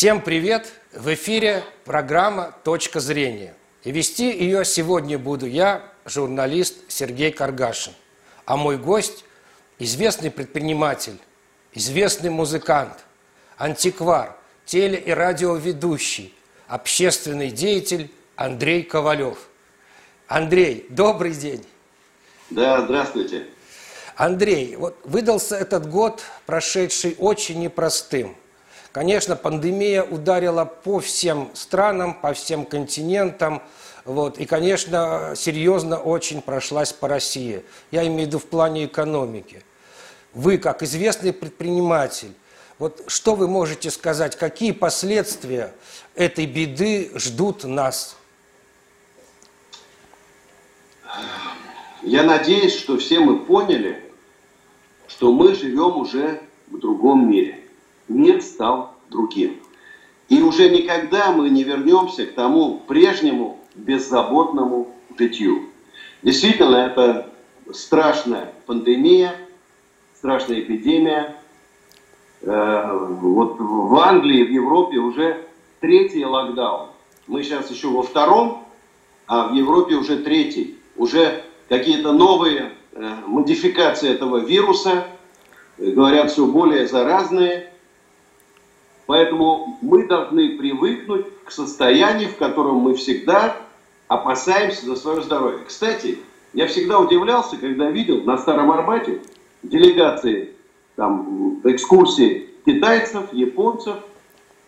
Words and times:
Всем 0.00 0.22
привет! 0.22 0.72
В 0.94 1.12
эфире 1.12 1.62
программа 1.84 2.54
«Точка 2.64 3.00
зрения». 3.00 3.54
И 3.84 3.90
вести 3.90 4.30
ее 4.30 4.64
сегодня 4.64 5.18
буду 5.18 5.44
я, 5.44 5.82
журналист 6.06 6.76
Сергей 6.88 7.30
Каргашин. 7.30 7.92
А 8.46 8.56
мой 8.56 8.78
гость– 8.78 9.26
известный 9.78 10.30
предприниматель, 10.30 11.18
известный 11.74 12.30
музыкант, 12.30 13.04
антиквар, 13.58 14.38
теле- 14.64 14.98
и 14.98 15.10
радиоведущий, 15.10 16.34
общественный 16.66 17.50
деятель 17.50 18.10
Андрей 18.36 18.82
Ковалев. 18.84 19.50
Андрей, 20.28 20.86
добрый 20.88 21.34
день. 21.34 21.66
Да, 22.48 22.80
здравствуйте. 22.86 23.48
Андрей, 24.16 24.76
вот 24.76 24.98
выдался 25.04 25.56
этот 25.56 25.90
год, 25.90 26.22
прошедший 26.46 27.16
очень 27.18 27.60
непростым. 27.60 28.34
Конечно, 28.92 29.36
пандемия 29.36 30.02
ударила 30.02 30.64
по 30.64 30.98
всем 30.98 31.50
странам, 31.54 32.14
по 32.14 32.32
всем 32.32 32.64
континентам. 32.64 33.62
Вот, 34.04 34.38
и, 34.38 34.46
конечно, 34.46 35.34
серьезно 35.36 35.96
очень 35.98 36.42
прошлась 36.42 36.92
по 36.92 37.06
России. 37.06 37.62
Я 37.92 38.04
имею 38.06 38.24
в 38.24 38.26
виду 38.26 38.38
в 38.40 38.46
плане 38.46 38.86
экономики. 38.86 39.62
Вы, 40.34 40.58
как 40.58 40.82
известный 40.82 41.32
предприниматель, 41.32 42.32
вот 42.78 43.04
что 43.06 43.36
вы 43.36 43.46
можете 43.46 43.90
сказать, 43.90 44.36
какие 44.36 44.72
последствия 44.72 45.72
этой 46.16 46.46
беды 46.46 47.12
ждут 47.14 47.62
нас? 47.62 48.16
Я 52.02 52.24
надеюсь, 52.24 52.74
что 52.74 52.98
все 52.98 53.20
мы 53.20 53.38
поняли, 53.44 54.02
что 55.06 55.32
мы 55.32 55.54
живем 55.54 55.98
уже 55.98 56.40
в 56.68 56.78
другом 56.78 57.30
мире 57.30 57.60
мир 58.10 58.42
стал 58.42 58.94
другим. 59.08 59.56
И 60.28 60.42
уже 60.42 60.68
никогда 60.68 61.32
мы 61.32 61.48
не 61.48 61.64
вернемся 61.64 62.26
к 62.26 62.34
тому 62.34 62.78
прежнему 62.86 63.58
беззаботному 63.74 64.94
житью. 65.18 65.66
Действительно, 66.22 66.76
это 66.76 67.30
страшная 67.72 68.52
пандемия, 68.66 69.34
страшная 70.14 70.60
эпидемия. 70.60 71.36
Э, 72.42 72.96
вот 73.20 73.56
в 73.58 73.94
Англии, 73.96 74.44
в 74.44 74.50
Европе 74.50 74.98
уже 74.98 75.46
третий 75.80 76.24
локдаун. 76.24 76.88
Мы 77.26 77.42
сейчас 77.42 77.70
еще 77.70 77.88
во 77.88 78.02
втором, 78.02 78.64
а 79.26 79.48
в 79.48 79.54
Европе 79.54 79.94
уже 79.94 80.18
третий. 80.18 80.78
Уже 80.96 81.44
какие-то 81.68 82.12
новые 82.12 82.72
э, 82.92 83.14
модификации 83.26 84.10
этого 84.10 84.38
вируса, 84.38 85.06
говорят, 85.78 86.30
все 86.30 86.46
более 86.46 86.86
заразные. 86.86 87.69
Поэтому 89.10 89.76
мы 89.82 90.06
должны 90.06 90.56
привыкнуть 90.56 91.26
к 91.44 91.50
состоянию, 91.50 92.28
в 92.28 92.36
котором 92.36 92.76
мы 92.76 92.94
всегда 92.94 93.56
опасаемся 94.06 94.86
за 94.86 94.94
свое 94.94 95.20
здоровье. 95.20 95.64
Кстати, 95.66 96.20
я 96.52 96.68
всегда 96.68 97.00
удивлялся, 97.00 97.56
когда 97.56 97.90
видел 97.90 98.22
на 98.22 98.38
Старом 98.38 98.70
Арбате 98.70 99.20
делегации 99.64 100.54
там, 100.94 101.58
экскурсии 101.64 102.50
китайцев, 102.64 103.32
японцев, 103.32 103.96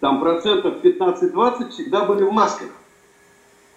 там 0.00 0.18
процентов 0.18 0.82
15-20 0.82 1.70
всегда 1.70 2.04
были 2.04 2.24
в 2.24 2.32
масках. 2.32 2.70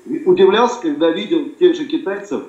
И 0.08 0.24
удивлялся, 0.24 0.82
когда 0.82 1.12
видел 1.12 1.48
тех 1.60 1.76
же 1.76 1.86
китайцев 1.86 2.42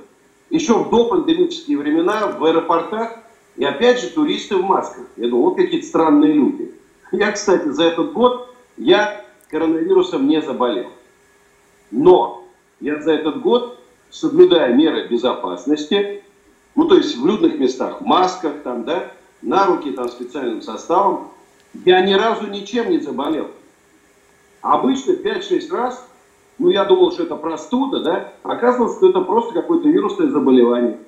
еще 0.49 0.73
в 0.73 0.89
допандемические 0.89 1.77
времена 1.77 2.29
в 2.29 2.43
аэропортах, 2.43 3.19
и 3.57 3.65
опять 3.67 4.01
же 4.01 4.09
туристы 4.09 4.57
в 4.57 4.63
масках. 4.63 5.05
Я 5.17 5.29
думал, 5.29 5.51
вот 5.51 5.57
какие-то 5.57 5.87
странные 5.87 6.33
люди. 6.33 6.73
Я, 7.13 7.33
кстати, 7.33 7.69
за 7.69 7.85
этот 7.85 8.13
год 8.13 8.55
я 8.77 9.25
коронавирусом 9.51 10.27
не 10.27 10.43
заболел. 10.43 10.91
Но 11.91 12.45
я 12.81 13.01
за 13.01 13.13
этот 13.13 13.41
год, 13.41 13.79
соблюдая 14.11 14.75
меры 14.75 15.07
безопасности, 15.09 16.23
ну 16.75 16.89
то 16.89 16.97
есть 16.97 17.17
в 17.17 17.27
людных 17.27 17.59
местах, 17.59 18.01
в 18.01 18.05
масках 18.05 18.63
там, 18.65 18.85
да, 18.85 19.13
на 19.43 19.67
руки 19.67 19.93
там 19.93 20.09
специальным 20.09 20.63
составом, 20.63 21.31
я 21.85 22.01
ни 22.01 22.13
разу 22.13 22.47
ничем 22.49 22.91
не 22.91 22.99
заболел. 22.99 23.49
Обычно 24.61 25.13
5-6 25.13 25.71
раз, 25.71 26.07
ну 26.59 26.71
я 26.71 26.85
думал, 26.85 27.13
что 27.13 27.23
это 27.23 27.37
простуда, 27.37 28.01
да, 28.01 28.33
оказывалось, 28.43 28.97
что 28.97 29.11
это 29.11 29.21
просто 29.21 29.55
какое-то 29.55 29.89
вирусное 29.89 30.29
заболевание. 30.29 30.99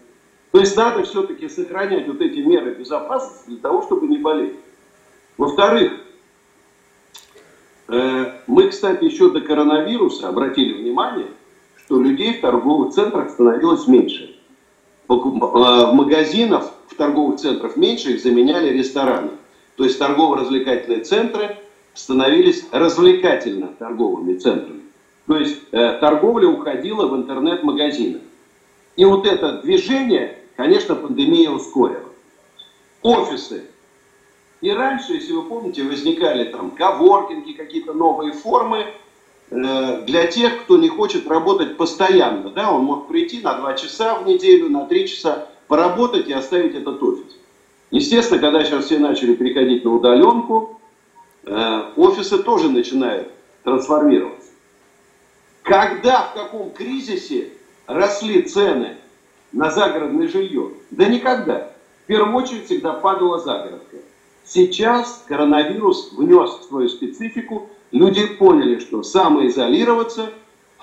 То 0.52 0.60
есть 0.60 0.76
надо 0.76 1.02
все-таки 1.02 1.48
сохранять 1.48 2.06
вот 2.06 2.20
эти 2.20 2.38
меры 2.38 2.74
безопасности 2.74 3.48
для 3.48 3.58
того, 3.58 3.82
чтобы 3.82 4.06
не 4.06 4.18
болеть. 4.18 4.54
Во-вторых, 5.38 5.92
э, 7.86 8.32
мы, 8.48 8.68
кстати, 8.68 9.04
еще 9.04 9.30
до 9.30 9.40
коронавируса 9.40 10.28
обратили 10.28 10.72
внимание, 10.72 11.28
что 11.76 12.00
людей 12.02 12.34
в 12.34 12.40
торговых 12.40 12.92
центрах 12.92 13.30
становилось 13.30 13.86
меньше. 13.86 14.36
В 15.06 15.92
магазинах, 15.94 16.70
в 16.88 16.94
торговых 16.96 17.40
центрах 17.40 17.76
меньше, 17.76 18.10
их 18.10 18.22
заменяли 18.22 18.76
рестораны. 18.76 19.30
То 19.76 19.84
есть 19.84 19.98
торгово-развлекательные 19.98 21.04
центры 21.04 21.56
становились 21.94 22.66
развлекательно 22.72 23.68
торговыми 23.78 24.36
центрами. 24.36 24.82
То 25.28 25.36
есть 25.38 25.60
э, 25.70 25.98
торговля 26.00 26.48
уходила 26.48 27.06
в 27.06 27.16
интернет-магазины. 27.16 28.20
И 28.96 29.04
вот 29.04 29.24
это 29.24 29.62
движение, 29.62 30.36
конечно, 30.56 30.96
пандемия 30.96 31.50
ускорила. 31.50 32.02
Офисы 33.02 33.62
и 34.60 34.70
раньше, 34.70 35.12
если 35.14 35.32
вы 35.32 35.42
помните, 35.42 35.84
возникали 35.84 36.44
там 36.44 36.72
коворкинги, 36.72 37.52
какие-то 37.52 37.92
новые 37.92 38.32
формы 38.32 38.86
э, 39.50 40.02
для 40.04 40.26
тех, 40.26 40.62
кто 40.62 40.76
не 40.76 40.88
хочет 40.88 41.28
работать 41.28 41.76
постоянно. 41.76 42.50
Да? 42.50 42.72
Он 42.72 42.82
мог 42.82 43.06
прийти 43.06 43.40
на 43.40 43.54
2 43.54 43.74
часа 43.74 44.16
в 44.16 44.26
неделю, 44.26 44.68
на 44.68 44.86
3 44.86 45.06
часа 45.06 45.46
поработать 45.68 46.28
и 46.28 46.32
оставить 46.32 46.74
этот 46.74 47.00
офис. 47.02 47.36
Естественно, 47.90 48.40
когда 48.40 48.64
сейчас 48.64 48.86
все 48.86 48.98
начали 48.98 49.34
переходить 49.34 49.84
на 49.84 49.94
удаленку, 49.94 50.80
э, 51.44 51.82
офисы 51.96 52.42
тоже 52.42 52.68
начинают 52.68 53.30
трансформироваться. 53.62 54.50
Когда, 55.62 56.22
в 56.22 56.34
каком 56.34 56.70
кризисе 56.72 57.50
росли 57.86 58.42
цены 58.42 58.96
на 59.52 59.70
загородное 59.70 60.26
жилье? 60.26 60.72
Да 60.90 61.04
никогда. 61.04 61.70
В 62.04 62.06
первую 62.06 62.34
очередь 62.34 62.66
всегда 62.66 62.94
падала 62.94 63.38
загородка. 63.38 63.98
Сейчас 64.48 65.24
коронавирус 65.28 66.12
внес 66.12 66.50
свою 66.66 66.88
специфику, 66.88 67.68
люди 67.92 68.26
поняли, 68.26 68.78
что 68.78 69.02
самоизолироваться 69.02 70.30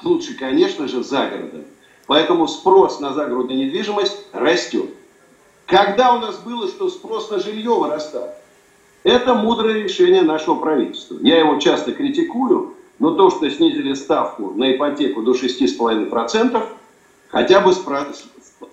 лучше, 0.04 0.36
конечно 0.36 0.88
же, 0.88 1.04
за 1.04 1.26
городом. 1.26 1.64
Поэтому 2.06 2.48
спрос 2.48 3.00
на 3.00 3.14
загородную 3.14 3.58
недвижимость 3.58 4.28
растет. 4.34 4.92
Когда 5.66 6.14
у 6.14 6.20
нас 6.20 6.38
было, 6.38 6.68
что 6.68 6.90
спрос 6.90 7.32
на 7.32 7.40
жилье 7.40 7.72
вырастал? 7.72 8.30
Это 9.02 9.34
мудрое 9.34 9.82
решение 9.82 10.22
нашего 10.22 10.56
правительства. 10.56 11.18
Я 11.22 11.40
его 11.40 11.60
часто 11.60 11.92
критикую, 11.92 12.76
но 13.00 13.16
то, 13.16 13.32
что 13.32 13.50
снизили 13.50 13.96
ставку 13.96 14.52
на 14.52 14.76
ипотеку 14.76 15.24
до 15.24 15.32
6,5%, 15.32 16.64
хотя 17.30 17.62
бы 17.62 17.74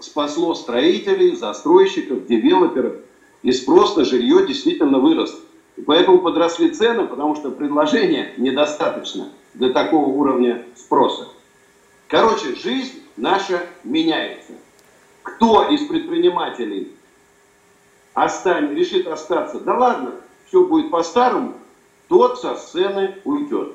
спасло 0.01 0.55
строителей, 0.55 1.35
застройщиков, 1.35 2.27
девелоперов– 2.27 2.97
и 3.43 3.53
спрос 3.53 3.97
на 3.97 4.05
жилье 4.05 4.47
действительно 4.47 4.99
вырос. 4.99 5.39
И 5.77 5.83
поэтому 5.83 6.19
подросли 6.19 6.71
цены, 6.71 7.07
потому 7.07 7.35
что 7.35 7.51
предложения 7.51 8.33
недостаточно 8.37 9.31
для 9.55 9.71
такого 9.71 10.07
уровня 10.07 10.65
спроса. 10.77 11.29
Короче, 12.09 12.55
жизнь 12.55 13.03
наша 13.17 13.63
меняется. 13.85 14.53
Кто 15.23 15.69
из 15.69 15.87
предпринимателей 15.87 16.93
остань, 18.15 18.75
решит 18.75 19.07
остаться, 19.07 19.61
да 19.61 19.77
ладно, 19.77 20.13
все 20.47 20.65
будет 20.67 20.91
по-старому, 20.91 21.55
тот 22.09 22.39
со 22.41 22.57
сцены 22.57 23.17
уйдет. 23.25 23.73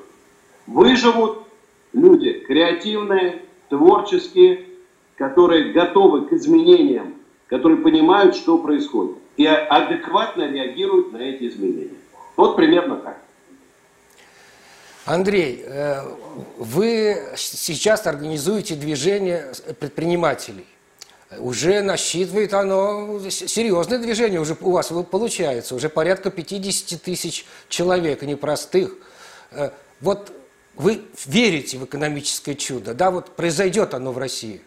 Выживут 0.66 1.40
люди 1.92 2.32
креативные, 2.46 3.42
творческие, 3.68 4.66
которые 5.16 5.72
готовы 5.72 6.26
к 6.26 6.32
изменениям, 6.32 7.14
которые 7.48 7.78
понимают, 7.78 8.36
что 8.36 8.58
происходит 8.58 9.16
и 9.38 9.46
адекватно 9.46 10.50
реагируют 10.50 11.12
на 11.12 11.18
эти 11.18 11.48
изменения. 11.48 11.96
Вот 12.36 12.56
примерно 12.56 12.96
так. 12.96 13.18
Андрей, 15.06 15.62
э, 15.64 16.02
вы 16.58 17.16
сейчас 17.36 18.06
организуете 18.06 18.74
движение 18.74 19.52
предпринимателей. 19.78 20.66
Уже 21.38 21.82
насчитывает 21.82 22.52
оно 22.52 23.20
серьезное 23.30 23.98
движение, 23.98 24.40
уже 24.40 24.56
у 24.60 24.72
вас 24.72 24.92
получается, 25.10 25.74
уже 25.74 25.88
порядка 25.88 26.30
50 26.30 27.00
тысяч 27.00 27.46
человек, 27.68 28.22
непростых. 28.22 28.96
Э, 29.52 29.70
вот 30.00 30.32
вы 30.74 31.02
верите 31.26 31.78
в 31.78 31.84
экономическое 31.84 32.54
чудо, 32.54 32.92
да, 32.92 33.10
вот 33.10 33.30
произойдет 33.36 33.94
оно 33.94 34.12
в 34.12 34.18
России? 34.18 34.60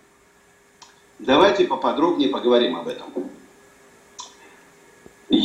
Давайте 1.19 1.65
поподробнее 1.65 2.29
поговорим 2.29 2.77
об 2.77 2.87
этом. 2.87 3.30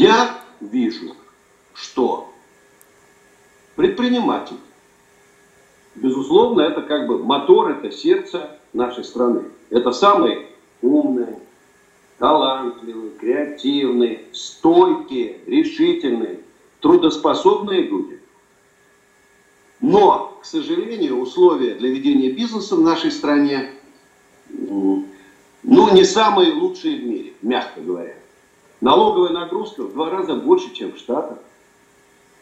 Я 0.06 0.38
вижу, 0.60 1.14
что 1.74 2.32
предприниматель. 3.74 4.56
Безусловно, 5.94 6.60
это 6.60 6.82
как 6.82 7.06
бы 7.06 7.22
мотор, 7.22 7.70
это 7.70 7.90
сердце 7.90 8.58
нашей 8.72 9.04
страны. 9.04 9.44
Это 9.70 9.92
самые 9.92 10.46
умные, 10.82 11.38
талантливые, 12.18 13.10
креативные, 13.12 14.24
стойкие, 14.32 15.40
решительные, 15.46 16.40
трудоспособные 16.80 17.82
люди. 17.82 18.20
Но, 19.80 20.38
к 20.40 20.44
сожалению, 20.44 21.18
условия 21.18 21.74
для 21.74 21.90
ведения 21.90 22.30
бизнеса 22.30 22.76
в 22.76 22.80
нашей 22.80 23.10
стране 23.10 23.72
ну, 24.48 25.92
не 25.92 26.04
самые 26.04 26.52
лучшие 26.52 26.98
в 26.98 27.04
мире, 27.04 27.32
мягко 27.42 27.80
говоря. 27.80 28.14
Налоговая 28.86 29.30
нагрузка 29.30 29.82
в 29.82 29.94
два 29.94 30.10
раза 30.10 30.36
больше, 30.36 30.72
чем 30.72 30.92
в 30.92 30.98
Штатах. 30.98 31.38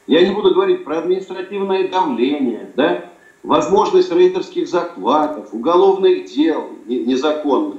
Я 0.07 0.21
не 0.29 0.35
буду 0.35 0.53
говорить 0.53 0.85
про 0.85 0.99
административное 0.99 1.89
давление, 1.89 2.71
да, 2.77 3.11
возможность 3.43 4.13
рейдерских 4.13 4.69
захватов, 4.69 5.55
уголовных 5.55 6.27
дел 6.27 6.69
незаконных. 6.85 7.79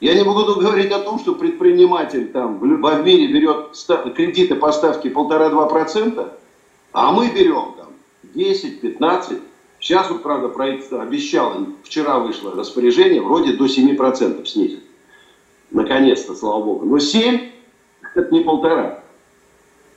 Я 0.00 0.14
не 0.14 0.24
буду 0.24 0.56
говорить 0.56 0.90
о 0.90 0.98
том, 0.98 1.20
что 1.20 1.36
предприниматель 1.36 2.32
там 2.32 2.58
в 2.58 2.64
мире 3.04 3.28
берет 3.28 3.76
кредиты 4.16 4.56
по 4.56 4.72
ставке 4.72 5.08
1,5-2%, 5.10 6.32
а 6.90 7.12
мы 7.12 7.28
берем 7.28 7.76
там 7.76 7.90
10-15%. 8.34 9.40
Сейчас 9.78 10.10
вот, 10.10 10.24
правда, 10.24 10.48
правительство 10.48 11.00
обещало, 11.00 11.64
вчера 11.84 12.18
вышло 12.18 12.56
распоряжение, 12.56 13.22
вроде 13.22 13.52
до 13.52 13.66
7% 13.66 14.44
снизит. 14.46 14.82
Наконец-то, 15.70 16.34
слава 16.34 16.64
богу. 16.64 16.86
Но 16.86 16.98
7 16.98 17.49
это 18.30 18.34
не 18.34 18.44
полтора. 18.44 19.00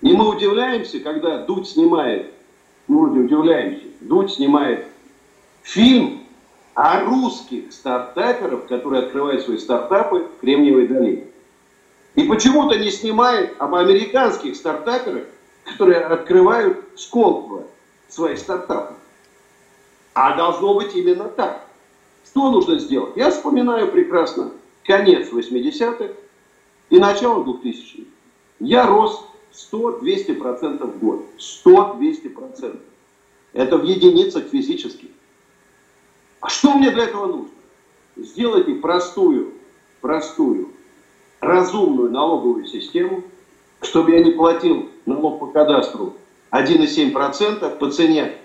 И 0.02 0.12
мы 0.14 0.28
удивляемся, 0.36 1.00
когда 1.00 1.46
Дудь 1.46 1.70
снимает, 1.70 2.34
мы 2.88 3.24
удивляемся, 3.24 3.86
Дудь 4.02 4.34
снимает 4.34 4.88
фильм 5.62 6.24
о 6.74 7.02
русских 7.02 7.72
стартаперах, 7.72 8.68
которые 8.68 9.04
открывают 9.04 9.44
свои 9.44 9.58
стартапы 9.58 10.28
в 10.38 10.42
Кремниевой 10.42 10.88
долине. 10.88 11.28
И 12.16 12.24
почему-то 12.24 12.78
не 12.78 12.92
снимает 12.92 13.56
об 13.60 13.76
американских 13.76 14.56
стартаперах, 14.56 15.26
которые 15.64 16.00
открывают 16.02 16.84
Сколково 16.96 17.64
свои 18.10 18.36
стартапы. 18.36 18.96
А 20.14 20.36
должно 20.36 20.76
быть 20.76 20.94
именно 20.96 21.26
так. 21.26 21.66
Что 22.26 22.52
нужно 22.52 22.78
сделать? 22.80 23.16
Я 23.16 23.32
вспоминаю 23.32 23.92
прекрасно 23.92 24.52
конец 24.84 25.32
80-х 25.32 26.14
и 26.90 27.00
начало 27.00 27.44
2000-х. 27.44 28.13
Я 28.64 28.88
рос 28.88 29.26
100-200% 29.52 30.86
в 30.86 31.00
год. 31.00 31.26
100-200%. 31.38 32.80
Это 33.52 33.78
в 33.78 33.84
единицах 33.84 34.46
физических. 34.46 35.10
А 36.40 36.48
что 36.48 36.74
мне 36.74 36.90
для 36.90 37.04
этого 37.04 37.28
нужно? 37.28 37.50
Сделайте 38.16 38.76
простую, 38.76 39.54
простую, 40.00 40.72
разумную 41.42 42.10
налоговую 42.10 42.66
систему, 42.66 43.24
чтобы 43.82 44.12
я 44.12 44.24
не 44.24 44.32
платил 44.32 44.90
налог 45.06 45.40
по 45.40 45.48
кадастру 45.48 46.16
1,7% 46.52 47.78
по 47.78 47.92
цене 47.92 48.38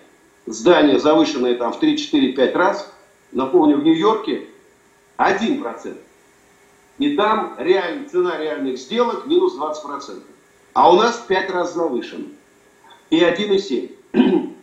здания, 0.46 0.98
завышенное 0.98 1.54
там 1.54 1.72
в 1.72 1.78
3, 1.78 1.96
4, 1.96 2.32
5 2.32 2.54
раз. 2.56 2.92
Напомню, 3.30 3.76
в 3.76 3.84
Нью-Йорке 3.84 4.48
1%. 5.16 5.96
И 6.98 7.16
там 7.16 7.54
реаль, 7.58 8.08
цена 8.10 8.38
реальных 8.38 8.78
сделок 8.78 9.26
минус 9.26 9.56
20%. 9.56 10.20
А 10.72 10.92
у 10.92 10.96
нас 10.96 11.16
в 11.16 11.26
5 11.26 11.50
раз 11.50 11.74
завышен. 11.74 12.28
И 13.10 13.20
1,7. 13.20 13.90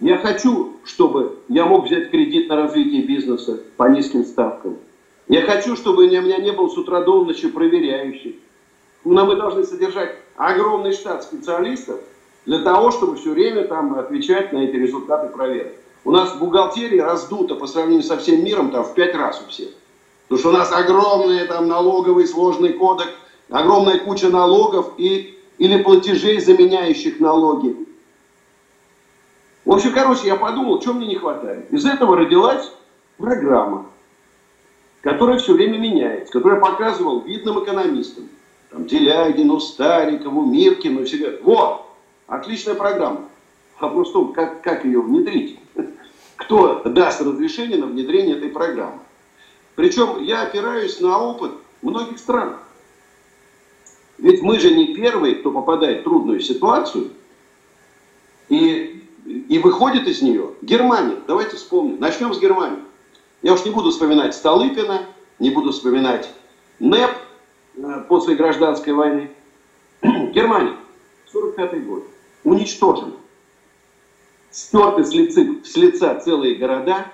Я 0.00 0.18
хочу, 0.18 0.78
чтобы 0.84 1.38
я 1.46 1.64
мог 1.64 1.84
взять 1.86 2.10
кредит 2.10 2.48
на 2.48 2.56
развитие 2.56 3.02
бизнеса 3.02 3.60
по 3.76 3.88
низким 3.88 4.24
ставкам. 4.24 4.78
Я 5.28 5.42
хочу, 5.42 5.76
чтобы 5.76 6.06
у 6.06 6.06
меня 6.08 6.38
не 6.38 6.50
был 6.50 6.68
с 6.68 6.76
утра 6.76 7.02
до 7.02 7.24
ночи 7.24 7.48
проверяющих. 7.48 8.34
Но 9.04 9.24
мы 9.24 9.36
должны 9.36 9.62
содержать 9.62 10.16
огромный 10.34 10.92
штат 10.92 11.22
специалистов 11.22 12.00
для 12.46 12.58
того, 12.58 12.90
чтобы 12.90 13.14
все 13.14 13.30
время 13.30 13.64
там 13.68 13.96
отвечать 13.96 14.52
на 14.52 14.58
эти 14.64 14.74
результаты 14.74 15.28
проверок. 15.28 15.74
У 16.04 16.10
нас 16.10 16.36
бухгалтерия 16.36 17.04
раздута 17.04 17.54
по 17.54 17.68
сравнению 17.68 18.02
со 18.02 18.16
всем 18.18 18.44
миром 18.44 18.72
там 18.72 18.82
в 18.82 18.94
пять 18.94 19.14
раз 19.14 19.40
у 19.46 19.48
всех. 19.50 19.68
Потому 20.32 20.40
что 20.40 20.48
у 20.48 20.52
нас 20.52 20.72
огромный 20.72 21.46
там 21.46 21.68
налоговый 21.68 22.26
сложный 22.26 22.72
кодек, 22.72 23.08
огромная 23.50 23.98
куча 23.98 24.30
налогов 24.30 24.94
и, 24.96 25.38
или 25.58 25.82
платежей, 25.82 26.40
заменяющих 26.40 27.20
налоги. 27.20 27.76
В 29.66 29.72
общем, 29.72 29.92
короче, 29.92 30.28
я 30.28 30.36
подумал, 30.36 30.80
что 30.80 30.94
мне 30.94 31.06
не 31.06 31.16
хватает. 31.16 31.70
Из 31.70 31.84
этого 31.84 32.16
родилась 32.16 32.72
программа, 33.18 33.84
которая 35.02 35.36
все 35.36 35.52
время 35.52 35.76
меняется, 35.76 36.32
которую 36.32 36.60
я 36.60 36.66
показывал 36.66 37.20
видным 37.20 37.62
экономистам. 37.62 38.30
Там 38.70 38.86
Делягину, 38.86 39.60
Старикову, 39.60 40.46
Миркину, 40.46 41.04
все 41.04 41.18
говорят, 41.18 41.42
вот, 41.42 41.86
отличная 42.26 42.74
программа. 42.74 43.28
Вопрос 43.78 44.08
в 44.08 44.12
том, 44.14 44.32
как, 44.32 44.62
как 44.62 44.86
ее 44.86 45.02
внедрить. 45.02 45.60
Кто 46.36 46.80
даст 46.86 47.20
разрешение 47.20 47.76
на 47.76 47.84
внедрение 47.84 48.38
этой 48.38 48.48
программы. 48.48 49.00
Причем 49.74 50.22
я 50.22 50.42
опираюсь 50.42 51.00
на 51.00 51.18
опыт 51.18 51.52
многих 51.82 52.18
стран. 52.18 52.56
Ведь 54.18 54.42
мы 54.42 54.58
же 54.60 54.74
не 54.74 54.94
первые, 54.94 55.36
кто 55.36 55.50
попадает 55.50 56.00
в 56.00 56.04
трудную 56.04 56.40
ситуацию. 56.40 57.10
И 58.48 59.02
и 59.24 59.58
выходит 59.58 60.06
из 60.08 60.22
нее 60.22 60.50
Германия. 60.62 61.16
Давайте 61.26 61.56
вспомним. 61.56 62.00
Начнем 62.00 62.34
с 62.34 62.40
Германии. 62.40 62.80
Я 63.42 63.54
уж 63.54 63.64
не 63.64 63.70
буду 63.70 63.90
вспоминать 63.90 64.34
Столыпина, 64.34 65.06
не 65.38 65.50
буду 65.50 65.72
вспоминать 65.72 66.28
НЭП 66.78 67.10
э, 67.76 68.04
после 68.08 68.34
гражданской 68.34 68.92
войны. 68.92 69.30
Германия. 70.02 70.76
45 71.32 71.86
год. 71.86 72.04
Уничтожена. 72.44 73.14
Стерты 74.50 75.04
с 75.04 75.12
лица, 75.12 75.40
с 75.64 75.76
лица 75.76 76.14
целые 76.16 76.56
города. 76.56 77.06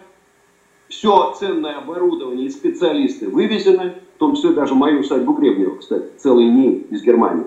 Все 0.88 1.34
ценное 1.38 1.78
оборудование 1.78 2.46
и 2.46 2.50
специалисты 2.50 3.28
вывезены. 3.28 3.94
В 4.16 4.18
том 4.18 4.34
числе 4.34 4.50
даже 4.50 4.74
мою 4.74 5.00
усадьбу 5.00 5.32
Гребнева, 5.34 5.76
кстати, 5.76 6.06
целый 6.18 6.46
НИИ 6.46 6.86
из 6.90 7.02
Германии 7.02 7.44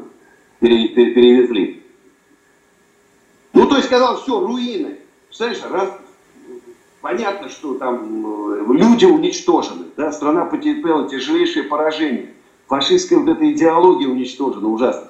перевезли. 0.62 1.84
Ну, 3.54 3.68
то 3.68 3.76
есть 3.76 3.88
сказал, 3.88 4.22
все, 4.22 4.40
руины. 4.40 4.98
Представляешь, 5.28 5.64
раз, 5.70 5.98
понятно, 7.01 7.50
что 7.50 7.74
там 7.75 8.54
э, 8.54 8.74
люди 8.74 9.06
уничтожены, 9.06 9.86
да, 9.98 10.12
страна 10.12 10.46
потерпела 10.46 11.10
тяжелейшее 11.10 11.63
поражение. 11.63 12.34
Фашистская 12.68 13.20
вот 13.20 13.30
эта 13.30 13.51
идеология 13.51 14.08
уничтожена 14.08 14.68
ужасно. 14.70 15.10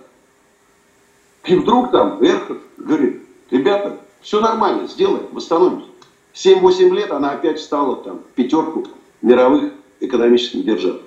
И 1.46 1.56
вдруг 1.56 1.92
там 1.92 2.24
Эрхард 2.24 2.62
говорит, 2.78 3.22
ребята, 3.52 4.00
все 4.22 4.40
нормально, 4.40 4.88
сделаем, 4.88 5.28
восстановимся. 5.32 5.88
7-8 6.34 6.90
лет 6.96 7.12
она 7.12 7.32
опять 7.32 7.60
встала 7.60 7.98
там, 7.98 8.20
в 8.20 8.34
пятерку 8.36 8.86
мировых 9.22 9.74
экономических 10.00 10.66
держав. 10.66 10.98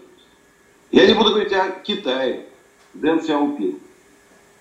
Я 0.91 1.07
не 1.07 1.15
буду 1.15 1.31
говорить 1.31 1.53
о 1.53 1.71
Китае, 1.83 2.47
Дэн 2.95 3.23
Сяопин. 3.23 3.79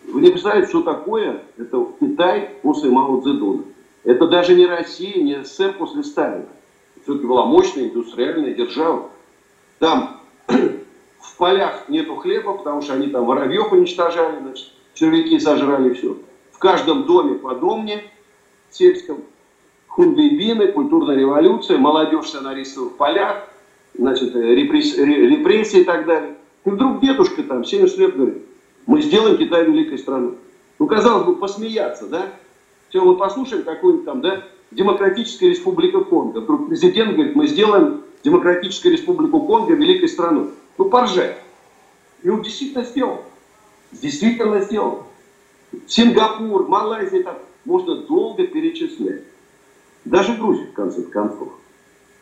Вы 0.08 0.22
не 0.22 0.32
представляете, 0.32 0.70
что 0.70 0.82
такое 0.82 1.44
это 1.58 1.88
Китай 2.00 2.50
после 2.62 2.90
Мао 2.90 3.22
Цзэдуна. 3.22 3.64
Это 4.04 4.28
даже 4.28 4.56
не 4.56 4.66
Россия, 4.66 5.22
не 5.22 5.44
СССР 5.44 5.76
после 5.78 6.04
Сталина. 6.04 6.48
Все-таки 7.04 7.26
была 7.26 7.46
мощная 7.46 7.86
индустриальная 7.86 8.54
держава. 8.54 9.10
Там 9.80 10.22
в 10.48 11.38
полях 11.38 11.88
нету 11.88 12.16
хлеба, 12.16 12.58
потому 12.58 12.82
что 12.82 12.94
они 12.94 13.08
там 13.08 13.26
воробьев 13.26 13.72
уничтожали, 13.72 14.40
значит, 14.42 14.72
червяки 14.94 15.40
сожрали 15.40 15.94
все. 15.94 16.18
В 16.52 16.58
каждом 16.60 17.06
доме 17.06 17.36
по 17.36 17.56
домне 17.56 18.04
сельском 18.72 19.24
хунвейбины, 19.96 20.72
культурная 20.72 21.16
революция, 21.16 21.78
молодежь 21.78 22.34
нарисована 22.34 22.90
в 22.90 22.96
полях, 22.96 23.48
значит, 23.96 24.36
репрессии, 24.36 25.00
репрессии 25.00 25.82
и 25.82 25.84
так 25.84 26.08
далее. 26.08 26.36
И 26.66 26.70
вдруг 26.72 27.00
дедушка 27.00 27.44
там 27.44 27.64
70 27.64 27.98
лет 28.00 28.16
говорит, 28.16 28.44
мы 28.88 29.04
сделаем 29.04 29.38
Китай 29.38 29.66
великой 29.66 30.00
страной. 30.00 30.34
Ну, 30.80 30.88
казалось 30.88 31.26
бы, 31.28 31.36
посмеяться, 31.36 32.08
да? 32.08 32.26
Все, 32.90 33.06
мы 33.06 33.18
послушаем 33.18 33.64
какую-нибудь 33.64 34.06
там, 34.06 34.22
да, 34.22 34.44
Демократическая 34.72 35.50
республика 35.50 36.00
Конго. 36.04 36.40
Вдруг 36.40 36.70
президент 36.70 37.14
говорит, 37.14 37.36
мы 37.36 37.46
сделаем 37.46 38.02
Демократическую 38.24 38.94
республику 38.94 39.42
Конго 39.42 39.76
великой 39.76 40.10
страной. 40.10 40.50
Ну, 40.80 40.86
поржать. 40.86 41.38
И 42.24 42.30
он 42.30 42.42
действительно 42.42 42.84
сделал. 42.84 43.22
Действительно 43.92 44.60
сделал. 44.62 45.04
Сингапур, 45.86 46.68
Малайзия, 46.68 47.22
там 47.22 47.38
можно 47.64 47.96
долго 47.96 48.48
перечислять. 48.48 49.22
Даже 50.06 50.36
Грузия, 50.36 50.66
в 50.66 50.74
конце 50.74 51.02
концов. 51.04 51.50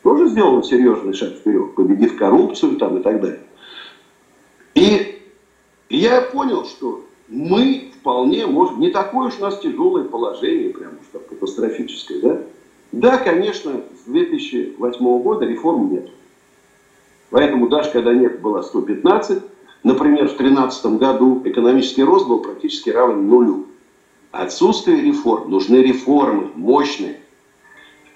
Тоже 0.02 0.28
сделала 0.28 0.62
серьезный 0.62 1.14
шаг 1.14 1.34
вперед, 1.34 1.74
победив 1.74 2.16
коррупцию 2.16 2.76
там 2.76 2.98
и 2.98 3.02
так 3.02 3.20
далее. 3.20 3.40
И 4.74 5.22
я 5.88 6.22
понял, 6.22 6.64
что 6.64 7.04
мы, 7.28 7.92
вполне 8.00 8.46
может, 8.46 8.78
не 8.78 8.90
такое 8.90 9.28
уж 9.28 9.38
у 9.38 9.42
нас 9.42 9.58
тяжелое 9.60 10.04
положение, 10.04 10.70
прям 10.70 10.92
уж 11.00 11.06
так 11.12 11.26
катастрофическое, 11.28 12.20
да? 12.20 12.42
Да, 12.92 13.16
конечно, 13.18 13.80
с 14.04 14.08
2008 14.08 15.22
года 15.22 15.46
реформ 15.46 15.92
нет. 15.92 16.10
Поэтому 17.30 17.68
даже 17.68 17.90
когда 17.90 18.12
нет 18.12 18.40
было 18.40 18.60
115, 18.60 19.42
например, 19.82 20.28
в 20.28 20.36
2013 20.36 20.86
году 20.98 21.42
экономический 21.44 22.02
рост 22.02 22.28
был 22.28 22.40
практически 22.40 22.90
равен 22.90 23.26
нулю. 23.26 23.66
Отсутствие 24.30 25.00
реформ, 25.00 25.50
нужны 25.50 25.76
реформы, 25.76 26.50
мощные. 26.54 27.21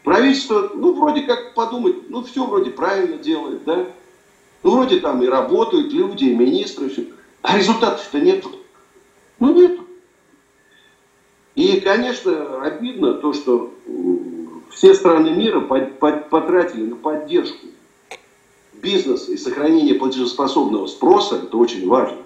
Правительство, 0.07 0.71
ну, 0.73 0.95
вроде 0.95 1.23
как 1.23 1.53
подумать, 1.55 2.09
ну, 2.09 2.23
все 2.23 2.47
вроде 2.47 2.71
правильно 2.71 3.17
делает, 3.17 3.65
да? 3.65 3.89
Ну, 4.63 4.71
вроде 4.71 5.01
там 5.01 5.21
и 5.21 5.27
работают 5.27 5.93
люди, 5.93 6.27
и 6.27 6.33
министры, 6.33 6.91
все. 6.91 7.07
А 7.43 7.59
результатов-то 7.59 8.21
нету. 8.21 8.53
Ну, 9.41 9.53
нету. 9.53 9.83
И, 11.57 11.81
конечно, 11.81 12.63
обидно 12.63 13.15
то, 13.15 13.33
что 13.33 13.75
все 14.71 14.95
страны 14.95 15.31
мира 15.31 15.59
потратили 15.59 16.87
на 16.87 16.95
поддержку 16.95 17.67
бизнеса 18.75 19.33
и 19.33 19.37
сохранение 19.37 19.97
платежеспособного 19.97 20.87
спроса, 20.87 21.41
это 21.43 21.57
очень 21.57 21.89
важно, 21.89 22.19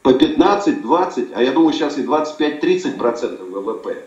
по 0.00 0.08
15-20, 0.08 1.32
а 1.34 1.42
я 1.42 1.52
думаю 1.52 1.74
сейчас 1.74 1.98
и 1.98 2.02
25-30% 2.02 3.50
ВВП 3.50 4.04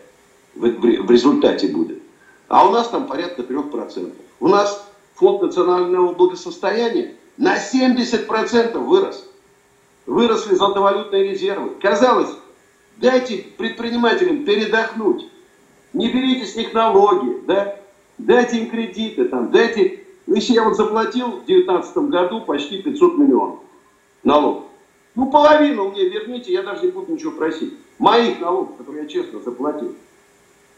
в 0.55 1.11
результате 1.11 1.67
будет. 1.67 1.96
А 2.47 2.67
у 2.67 2.71
нас 2.71 2.89
там 2.89 3.07
порядка 3.07 3.41
3%. 3.41 4.13
У 4.39 4.47
нас 4.47 4.87
фонд 5.15 5.41
национального 5.41 6.13
благосостояния 6.13 7.15
на 7.37 7.57
70% 7.57 8.77
вырос. 8.77 9.27
Выросли 10.05 10.55
золотовалютные 10.55 11.31
резервы. 11.31 11.71
Казалось, 11.81 12.29
дайте 12.97 13.45
предпринимателям 13.57 14.45
передохнуть. 14.45 15.29
Не 15.93 16.11
берите 16.11 16.45
с 16.45 16.55
них 16.55 16.73
налоги, 16.73 17.41
да? 17.45 17.77
дайте 18.17 18.59
им 18.59 18.69
кредиты, 18.69 19.25
там, 19.25 19.51
дайте... 19.51 20.03
Ну, 20.25 20.35
если 20.35 20.53
я 20.53 20.63
вот 20.63 20.75
заплатил 20.75 21.27
в 21.27 21.45
2019 21.45 21.97
году 22.09 22.41
почти 22.41 22.81
500 22.81 23.17
миллионов 23.17 23.59
налогов, 24.23 24.65
ну, 25.15 25.31
половину 25.31 25.89
мне 25.89 26.09
верните, 26.09 26.51
я 26.51 26.63
даже 26.63 26.85
не 26.85 26.91
буду 26.91 27.13
ничего 27.13 27.31
просить. 27.31 27.73
Моих 27.97 28.39
налогов, 28.39 28.75
которые 28.77 29.03
я 29.03 29.09
честно 29.09 29.39
заплатил. 29.39 29.95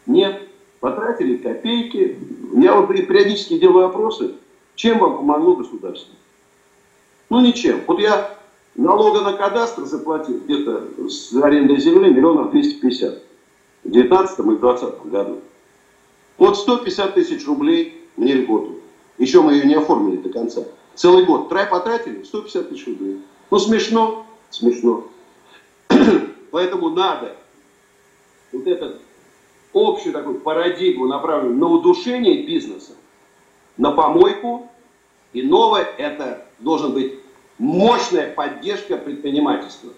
Нет, 0.06 0.48
потратили 0.80 1.38
копейки. 1.38 2.18
Я 2.56 2.76
вот 2.76 2.88
периодически 2.88 3.60
делаю 3.60 3.86
опросы, 3.86 4.36
чем 4.76 5.00
вам 5.00 5.18
помогло 5.18 5.56
государство? 5.56 6.14
Ну, 7.30 7.42
ничем. 7.42 7.82
Вот 7.88 8.00
я 8.00 8.38
налога 8.76 9.22
на 9.22 9.34
кадастр 9.34 9.86
заплатил 9.86 10.40
где-то 10.40 11.10
с 11.10 11.34
арендой 11.36 11.80
земли 11.80 12.10
миллионов 12.10 12.52
250 12.52 13.22
в 13.84 13.90
2019 13.90 14.40
и 14.40 14.42
в 14.42 14.60
2020 14.60 15.06
году. 15.06 15.40
Вот 16.38 16.58
150 16.58 17.14
тысяч 17.14 17.46
рублей 17.46 18.08
мне 18.16 18.34
льготу. 18.34 18.80
Еще 19.18 19.42
мы 19.42 19.54
ее 19.54 19.66
не 19.66 19.76
оформили 19.76 20.18
до 20.18 20.30
конца. 20.30 20.64
Целый 20.96 21.26
год. 21.26 21.50
Трай 21.50 21.68
потратили 21.68 22.24
150 22.24 22.70
тысяч 22.70 22.88
рублей. 22.88 23.22
Ну 23.52 23.60
смешно? 23.60 24.26
Смешно. 24.50 25.06
Поэтому 26.52 26.90
надо 26.90 27.36
вот 28.52 28.66
этот 28.66 29.02
общую 29.74 30.14
такую 30.14 30.40
парадигму 30.40 31.08
направленную 31.08 31.58
на 31.58 31.68
удушение 31.68 32.44
бизнеса, 32.46 32.94
на 33.78 33.92
помойку. 33.92 34.68
И 35.32 35.44
новое 35.44 35.84
это 35.84 36.46
должен 36.58 36.94
быть 36.94 37.14
мощная 37.60 38.32
поддержка 38.34 38.98
предпринимательства. 38.98 39.92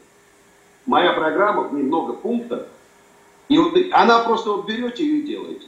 Моя 0.85 1.13
программа, 1.13 1.63
в 1.63 1.73
ней 1.73 1.83
много 1.83 2.13
пунктов, 2.13 2.67
и 3.47 3.57
вот 3.57 3.73
она 3.91 4.19
просто 4.19 4.51
вот 4.51 4.65
берете 4.65 5.05
ее 5.05 5.19
и 5.19 5.21
делаете. 5.21 5.67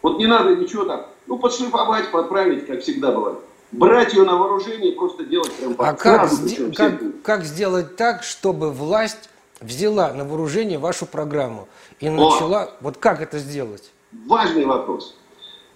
Вот 0.00 0.18
не 0.18 0.26
надо 0.26 0.54
ничего 0.56 0.84
там, 0.84 1.06
ну, 1.26 1.38
подшлифовать, 1.38 2.10
подправить, 2.10 2.66
как 2.66 2.80
всегда 2.80 3.12
бывает. 3.12 3.38
Брать 3.70 4.12
ее 4.12 4.24
на 4.24 4.36
вооружение 4.36 4.92
и 4.92 4.96
просто 4.96 5.24
делать 5.24 5.50
прям 5.52 5.74
А 5.78 5.94
как, 5.94 6.30
сде- 6.30 6.74
как, 6.74 7.22
как 7.22 7.44
сделать 7.44 7.96
так, 7.96 8.22
чтобы 8.22 8.70
власть 8.70 9.30
взяла 9.62 10.12
на 10.12 10.24
вооружение 10.24 10.78
вашу 10.78 11.06
программу 11.06 11.68
и 12.00 12.08
начала... 12.08 12.64
О, 12.64 12.70
вот 12.80 12.96
как 12.98 13.20
это 13.20 13.38
сделать? 13.38 13.92
Важный 14.26 14.64
вопрос. 14.64 15.16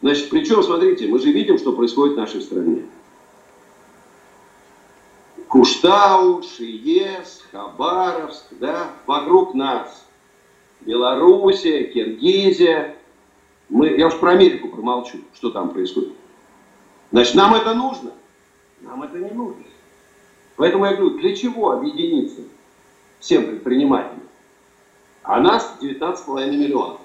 Значит, 0.03 0.29
причем, 0.31 0.63
смотрите, 0.63 1.07
мы 1.09 1.19
же 1.19 1.33
видим, 1.33 1.59
что 1.59 1.73
происходит 1.73 2.15
в 2.15 2.19
нашей 2.19 2.43
стране. 2.43 2.83
Куштау, 5.49 6.43
Шиес, 6.43 7.45
Хабаровск, 7.53 8.45
да, 8.51 8.91
вокруг 9.07 9.55
нас 9.55 10.05
Белоруссия, 10.81 11.85
Киргизия. 11.85 12.97
Мы, 13.69 13.97
я 13.97 14.09
уж 14.09 14.19
про 14.19 14.33
Америку 14.33 14.69
промолчу, 14.69 15.19
что 15.35 15.51
там 15.51 15.71
происходит. 15.71 16.13
Значит, 17.11 17.35
нам 17.35 17.55
это 17.55 17.75
нужно? 17.75 18.13
Нам 18.81 19.03
это 19.03 19.19
не 19.19 19.31
нужно. 19.31 19.65
Поэтому 20.57 20.85
я 20.85 20.95
говорю, 20.95 21.19
для 21.19 21.35
чего 21.35 21.71
объединиться 21.71 22.43
всем 23.21 23.47
предпринимателям? 23.47 24.23
А 25.23 25.41
нас 25.41 25.77
19,5 25.81 26.51
миллионов. 26.51 27.01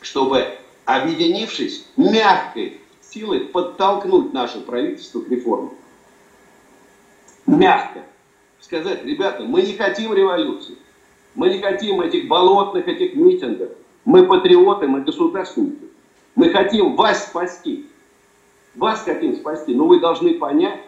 Чтобы, 0.00 0.46
объединившись, 0.84 1.86
мягкой 1.96 2.80
силой 3.00 3.40
подтолкнуть 3.40 4.32
наше 4.32 4.60
правительство 4.60 5.20
к 5.20 5.28
реформам. 5.28 5.74
Мягко. 7.46 8.02
Сказать, 8.60 9.04
ребята, 9.04 9.42
мы 9.42 9.62
не 9.62 9.74
хотим 9.74 10.14
революции. 10.14 10.76
Мы 11.34 11.50
не 11.50 11.60
хотим 11.60 12.00
этих 12.00 12.28
болотных, 12.28 12.86
этих 12.86 13.14
митингов. 13.14 13.70
Мы 14.04 14.26
патриоты, 14.26 14.86
мы 14.86 15.02
государственники. 15.02 15.88
Мы 16.34 16.50
хотим 16.50 16.96
вас 16.96 17.26
спасти. 17.26 17.86
Вас 18.74 19.02
хотим 19.02 19.36
спасти. 19.36 19.74
Но 19.74 19.86
вы 19.86 20.00
должны 20.00 20.34
понять, 20.34 20.80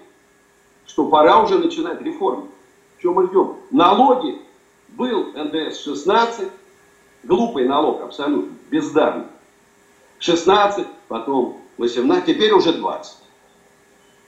что 0.87 1.09
пора 1.09 1.43
уже 1.43 1.59
начинать 1.59 2.01
реформу. 2.03 2.49
Что 3.03 3.13
мы 3.13 3.27
ждем? 3.27 3.57
Налоги. 3.73 4.41
Был 4.91 5.33
НДС-16, 5.35 6.49
глупый 7.25 7.67
налог 7.67 8.01
абсолютно, 8.01 8.57
бездарный. 8.71 9.27
16, 10.21 10.87
потом 11.09 11.61
18, 11.79 12.25
теперь 12.25 12.53
уже 12.53 12.75
20. 12.75 13.17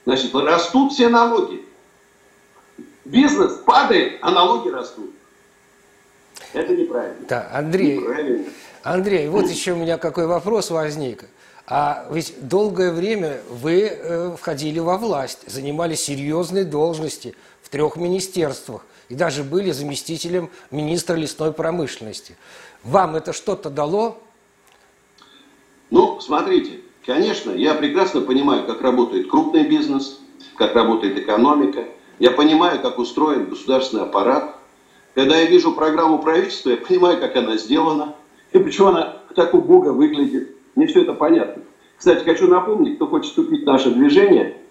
Значит, 0.05 0.35
растут 0.35 0.91
все 0.91 1.07
налоги. 1.07 1.63
Бизнес 3.05 3.53
падает, 3.65 4.17
а 4.21 4.31
налоги 4.31 4.67
растут. 4.67 5.11
Это 6.51 6.75
неправильно. 6.75 7.25
Да, 7.29 7.49
Андрей, 7.53 7.99
неправильно. 7.99 8.51
Андрей, 8.83 9.29
вот 9.29 9.45
еще 9.45 9.71
у 9.71 9.77
меня 9.77 9.97
какой 9.97 10.27
вопрос 10.27 10.69
возник. 10.69 11.23
А 11.65 12.07
ведь 12.11 12.35
долгое 12.41 12.91
время 12.91 13.39
вы 13.49 13.83
э, 13.83 14.35
входили 14.37 14.79
во 14.79 14.97
власть, 14.97 15.49
занимали 15.49 15.95
серьезные 15.95 16.65
должности 16.65 17.35
трех 17.75 17.97
министерствах 17.97 18.85
и 19.09 19.15
даже 19.15 19.43
были 19.43 19.71
заместителем 19.71 20.49
министра 20.71 21.15
лесной 21.15 21.51
промышленности. 21.51 22.37
Вам 22.85 23.17
это 23.17 23.33
что-то 23.33 23.69
дало? 23.69 24.17
Ну, 25.89 26.21
смотрите, 26.21 26.79
конечно, 27.05 27.51
я 27.51 27.73
прекрасно 27.73 28.21
понимаю, 28.21 28.65
как 28.65 28.81
работает 28.81 29.29
крупный 29.29 29.67
бизнес, 29.67 30.21
как 30.55 30.73
работает 30.73 31.17
экономика. 31.17 31.83
Я 32.17 32.31
понимаю, 32.31 32.81
как 32.81 32.97
устроен 32.97 33.49
государственный 33.49 34.03
аппарат. 34.03 34.55
Когда 35.13 35.35
я 35.35 35.45
вижу 35.45 35.73
программу 35.73 36.19
правительства, 36.19 36.69
я 36.69 36.77
понимаю, 36.77 37.19
как 37.19 37.35
она 37.35 37.57
сделана, 37.57 38.15
и 38.53 38.59
почему 38.59 38.87
она 38.87 39.17
так 39.35 39.53
убого 39.53 39.91
выглядит. 39.91 40.55
Мне 40.75 40.87
все 40.87 41.01
это 41.01 41.11
понятно. 41.11 41.63
Кстати, 41.97 42.23
хочу 42.23 42.47
напомнить, 42.47 42.95
кто 42.95 43.07
хочет 43.07 43.31
вступить 43.31 43.63
в 43.63 43.65
наше 43.65 43.91
движение, 43.91 44.61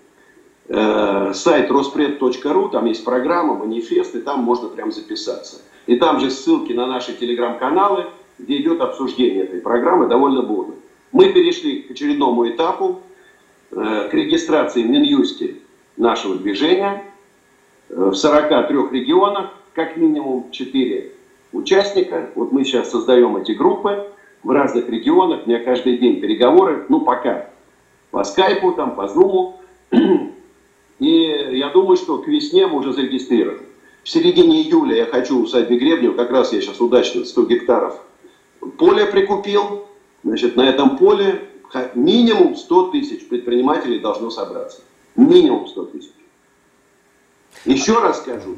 сайт 0.69 1.71
роспред.ру, 1.71 2.69
там 2.71 2.87
есть 2.87 3.05
программа, 3.05 3.55
манифест, 3.55 4.15
и 4.15 4.21
там 4.21 4.41
можно 4.41 4.69
прям 4.69 4.93
записаться. 4.93 5.61
И 5.87 5.97
там 5.97 6.21
же 6.21 6.31
ссылки 6.31 6.73
на 6.73 6.87
наши 6.87 7.13
телеграм-каналы, 7.15 8.07
где 8.39 8.61
идет 8.61 8.81
обсуждение 8.81 9.45
этой 9.45 9.61
программы, 9.61 10.07
довольно 10.07 10.43
бурно. 10.43 10.75
Мы 11.13 11.33
перешли 11.33 11.83
к 11.83 11.91
очередному 11.93 12.49
этапу, 12.49 13.01
э, 13.71 14.09
к 14.11 14.15
регистрации 14.15 14.83
в 14.83 14.91
Минюсте 14.91 15.57
нашего 15.97 16.37
движения 16.37 17.05
э, 17.89 17.95
в 17.95 18.15
43 18.15 18.77
регионах 18.91 19.51
как 19.75 19.97
минимум 19.97 20.51
4 20.51 21.13
участника. 21.53 22.31
Вот 22.35 22.53
мы 22.53 22.65
сейчас 22.65 22.91
создаем 22.91 23.37
эти 23.37 23.53
группы 23.53 24.09
в 24.43 24.51
разных 24.51 24.89
регионах. 24.89 25.43
У 25.45 25.49
меня 25.49 25.61
каждый 25.61 25.99
день 25.99 26.21
переговоры, 26.21 26.87
ну 26.89 27.03
пока 27.03 27.51
по 28.11 28.25
скайпу, 28.25 28.73
там, 28.73 28.95
по 28.95 29.07
зуму. 29.09 29.61
И 30.99 31.11
я 31.11 31.71
думаю, 31.71 31.97
что 31.97 32.19
к 32.19 32.29
весне 32.29 32.67
мы 32.67 32.79
уже 32.79 32.93
зарегистрируем. 32.93 33.61
В 34.03 34.09
середине 34.09 34.63
июля 34.63 34.97
я 34.97 35.07
хочу 35.07 35.39
в 35.39 35.43
усадьбе 35.43 35.79
Гребнев, 35.79 36.17
как 36.17 36.31
раз 36.31 36.53
я 36.53 36.61
сейчас 36.61 36.81
удачно 36.81 37.25
100 37.25 37.45
гектаров 37.47 38.01
поле 38.71 39.07
прикупил. 39.07 39.87
Значит, 40.23 40.57
на 40.57 40.69
этом 40.69 40.97
поле 40.97 41.49
минимум 41.95 42.57
100 42.57 42.91
тысяч 42.91 43.29
предпринимателей 43.29 43.99
должно 43.99 44.31
собраться. 44.31 44.81
Минимум 45.17 45.69
100 45.69 45.85
тысяч. 45.87 46.13
Еще 47.65 47.99
раз 47.99 48.19
скажу, 48.19 48.57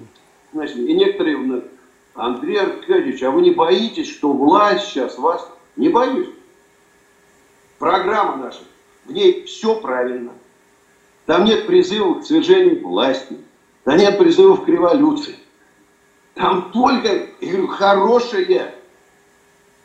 Значит, 0.52 0.78
и 0.78 0.94
некоторые 0.94 1.62
Андрей 2.14 2.58
Аркадьевич, 2.58 3.22
а 3.22 3.30
вы 3.30 3.42
не 3.42 3.50
боитесь, 3.50 4.08
что 4.10 4.32
власть 4.32 4.86
сейчас 4.86 5.18
вас... 5.18 5.46
Не 5.76 5.90
боюсь. 5.90 6.30
Программа 7.78 8.36
наша, 8.36 8.62
в 9.04 9.12
ней 9.12 9.44
все 9.44 9.78
правильно. 9.78 10.32
Там 11.26 11.44
нет 11.44 11.66
призывов 11.66 12.20
к 12.20 12.24
свержению 12.24 12.86
власти. 12.86 13.36
Там 13.84 13.98
нет 13.98 14.18
призывов 14.18 14.64
к 14.64 14.68
революции. 14.68 15.36
Там 16.34 16.70
только, 16.72 17.08
я 17.40 17.50
говорю, 17.52 17.68
хорошее. 17.68 18.74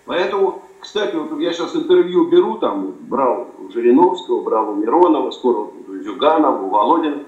Поэтому, 0.05 0.63
кстати, 0.79 1.15
вот 1.15 1.39
я 1.39 1.53
сейчас 1.53 1.75
интервью 1.75 2.29
беру, 2.29 2.57
там 2.57 2.95
брал 3.01 3.47
у 3.59 3.71
Жириновского, 3.71 4.41
брал 4.41 4.71
у 4.71 4.75
Миронова, 4.75 5.31
скоро 5.31 5.69
у 5.87 5.95
Зюганова, 6.03 6.63
у 6.63 6.69
Володина. 6.69 7.23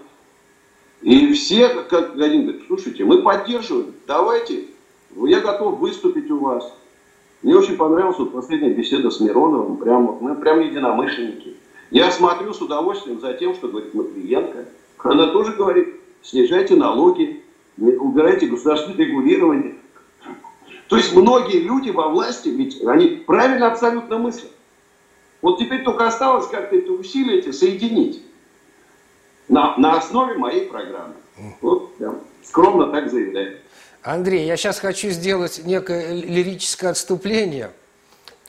И 1.01 1.33
все, 1.33 1.69
как 1.69 2.15
один 2.15 2.43
говорит, 2.43 2.63
слушайте, 2.67 3.03
мы 3.03 3.21
поддерживаем, 3.21 3.93
давайте, 4.07 4.65
я 5.15 5.41
готов 5.41 5.79
выступить 5.79 6.29
у 6.31 6.39
вас. 6.39 6.73
Мне 7.41 7.55
очень 7.55 7.75
понравилась 7.75 8.17
вот 8.19 8.31
последняя 8.31 8.73
беседа 8.73 9.09
с 9.09 9.19
Мироновым, 9.19 9.77
прям, 9.77 10.17
мы 10.21 10.35
прям 10.35 10.61
единомышленники. 10.61 11.57
Я 11.93 12.11
смотрю 12.11 12.55
с 12.55 12.59
удовольствием 12.59 13.21
за 13.21 13.35
тем, 13.35 13.53
что 13.53 13.67
говорит 13.67 13.93
Матвиенко. 13.93 14.65
Она 15.03 15.27
тоже 15.27 15.53
говорит, 15.53 15.93
снижайте 16.23 16.75
налоги, 16.75 17.43
убирайте 17.77 18.47
государственное 18.47 18.97
регулирование. 18.97 19.75
То 20.89 20.97
есть 20.97 21.15
многие 21.15 21.59
люди 21.59 21.91
во 21.91 22.09
власти, 22.09 22.49
ведь 22.49 22.81
они 22.83 23.23
правильно 23.27 23.67
абсолютно 23.67 24.17
мыслят. 24.17 24.49
Вот 25.43 25.59
теперь 25.59 25.83
только 25.83 26.07
осталось 26.07 26.47
как-то 26.47 26.75
это 26.75 26.91
усилие 26.93 27.37
эти 27.37 27.51
соединить 27.51 28.23
на, 29.47 29.77
на 29.77 29.95
основе 29.95 30.33
моей 30.33 30.65
программы. 30.65 31.13
Вот 31.61 31.91
скромно 32.43 32.87
так 32.87 33.11
заявляю. 33.11 33.59
Андрей, 34.01 34.47
я 34.47 34.57
сейчас 34.57 34.79
хочу 34.79 35.09
сделать 35.11 35.61
некое 35.63 36.11
лирическое 36.11 36.89
отступление. 36.89 37.69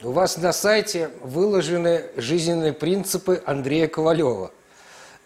У 0.03 0.11
вас 0.11 0.37
на 0.37 0.53
сайте 0.53 1.11
выложены 1.23 2.05
жизненные 2.17 2.73
принципы 2.73 3.43
Андрея 3.47 3.89
Ковалева. 3.89 4.51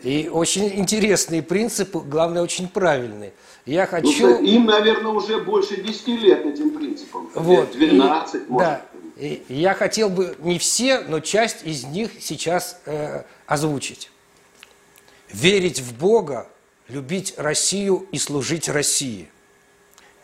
И 0.02 0.28
очень 0.32 0.68
интересные 0.78 1.42
принципы, 1.42 2.00
главное, 2.00 2.42
очень 2.42 2.68
правильные. 2.68 3.32
Я 3.66 3.82
ну, 3.84 3.90
хочу... 3.90 4.28
Ну, 4.28 4.42
им, 4.42 4.66
наверное, 4.66 5.10
уже 5.10 5.42
больше 5.42 5.82
10 5.82 6.08
лет 6.08 6.46
этим 6.46 6.70
принципам. 6.70 7.28
Вот. 7.34 7.72
12, 7.72 8.34
и, 8.34 8.38
может. 8.48 8.68
Да. 8.68 8.82
И 9.16 9.42
я 9.48 9.74
хотел 9.74 10.10
бы 10.10 10.36
не 10.38 10.58
все, 10.60 11.00
но 11.00 11.18
часть 11.18 11.66
из 11.66 11.84
них 11.84 12.12
сейчас 12.20 12.80
э, 12.86 13.24
озвучить. 13.46 14.12
Верить 15.32 15.80
в 15.80 15.98
Бога, 15.98 16.46
любить 16.88 17.34
Россию 17.36 18.06
и 18.12 18.18
служить 18.18 18.68
России– 18.68 19.28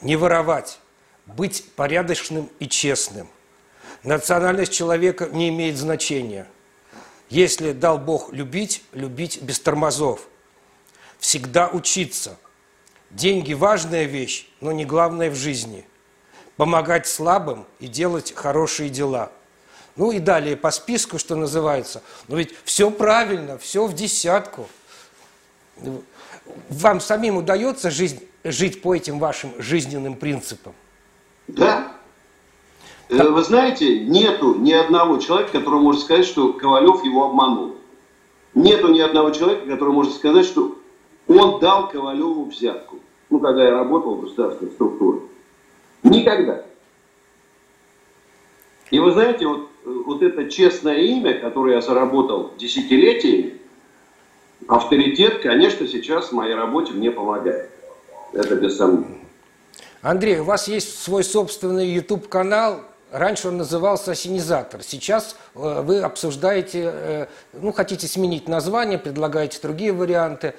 не 0.05 0.17
воровать, 0.17 0.79
быть 1.27 1.65
порядочным 1.75 2.49
и 2.61 2.69
честным. 2.69 3.29
Национальность 4.05 4.73
человека 4.73 5.29
не 5.33 5.49
имеет 5.49 5.79
значения. 5.79 6.47
Если 7.31 7.73
дал 7.73 7.99
Бог 7.99 8.33
любить, 8.33 8.85
любить 8.93 9.43
без 9.43 9.59
тормозов. 9.59 10.29
Всегда 11.19 11.69
учиться. 11.69 12.37
Деньги– 13.11 13.53
важная 13.55 14.05
вещь, 14.05 14.47
но 14.61 14.73
не 14.73 14.85
главное 14.85 15.31
в 15.31 15.35
жизни. 15.35 15.87
Помогать 16.57 17.07
слабым 17.07 17.67
и 17.81 17.87
делать 17.87 18.35
хорошие 18.35 18.91
дела. 18.91 19.33
Ну 19.97 20.13
и 20.13 20.19
далее 20.19 20.57
по 20.57 20.71
списку, 20.71 21.19
что 21.19 21.35
называется. 21.35 22.03
Но 22.29 22.37
ведь 22.37 22.55
все 22.65 22.91
правильно, 22.91 23.57
все 23.59 23.87
в 23.87 23.95
десятку. 23.95 24.69
Вам 26.69 27.01
самим 27.01 27.39
удается 27.39 27.91
жизнь 27.91 28.23
жить 28.43 28.83
по 28.83 28.95
этим 28.95 29.19
вашим 29.19 29.61
жизненным 29.63 30.15
принципам? 30.15 30.75
Да. 31.49 31.94
Э. 33.09 33.29
Вы 33.29 33.43
знаете, 33.43 34.01
нету 34.01 34.55
ни 34.55 34.73
одного 34.73 35.19
человека, 35.19 35.53
который 35.59 35.81
может 35.81 36.03
сказать, 36.03 36.27
что 36.27 36.53
Ковалев 36.53 37.05
его 37.05 37.27
обманул. 37.27 37.77
Нету 38.55 38.89
ни 38.89 39.01
одного 39.01 39.31
человека, 39.31 39.67
который 39.67 39.93
может 39.93 40.15
сказать, 40.15 40.47
что 40.47 40.79
он 41.27 41.61
дал 41.61 41.89
Ковалеву 41.89 42.45
взятку. 42.45 42.99
Ну, 43.31 43.41
когда 43.41 43.65
я 43.65 43.71
работал 43.73 44.15
в 44.15 44.21
государственной 44.23 44.71
структуре. 44.71 45.21
Никогда. 46.03 46.65
И 48.91 48.99
вы 48.99 49.13
знаете, 49.13 49.47
вот, 49.47 49.69
вот 49.85 50.23
это 50.23 50.49
честное 50.51 50.99
имя, 50.99 51.35
которое 51.41 51.77
я 51.77 51.81
заработал 51.81 52.53
десятилетиями, 52.59 53.59
авторитет, 54.69 55.41
конечно, 55.43 55.89
сейчас 55.89 56.29
в 56.29 56.33
моей 56.33 56.55
работе 56.55 56.93
мне 56.93 57.11
помогает. 57.11 57.71
Это 58.33 58.55
без 58.57 58.77
сомнения. 58.77 59.21
Андрей, 60.03 60.41
у 60.41 60.45
вас 60.45 60.69
есть 60.69 61.03
свой 61.03 61.25
собственный 61.25 61.89
YouTube-канал. 61.89 62.83
Раньше 63.15 63.47
он 63.47 63.59
назывался 63.59 64.11
«Осенизатор». 64.11 64.83
Сейчас 64.83 65.37
э, 65.55 65.83
вы 65.83 66.01
обсуждаете, 66.01 66.91
э, 66.93 67.27
ну, 67.53 67.73
хотите 67.73 68.09
сменить 68.09 68.49
название, 68.49 68.99
предлагаете 68.99 69.61
другие 69.63 69.93
варианты. 69.93 70.55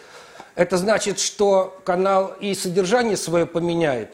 Это 0.55 0.77
значит, 0.77 1.19
что 1.19 1.77
канал 1.83 2.33
и 2.39 2.55
содержание 2.55 3.17
свое 3.17 3.45
поменяет. 3.45 4.13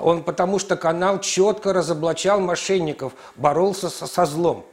Он 0.00 0.22
потому 0.24 0.58
что 0.58 0.78
канал 0.78 1.20
четко 1.20 1.74
разоблачал 1.74 2.40
мошенников, 2.40 3.12
боролся 3.36 3.90
со, 3.90 4.06
со 4.06 4.24
злом. 4.24 4.64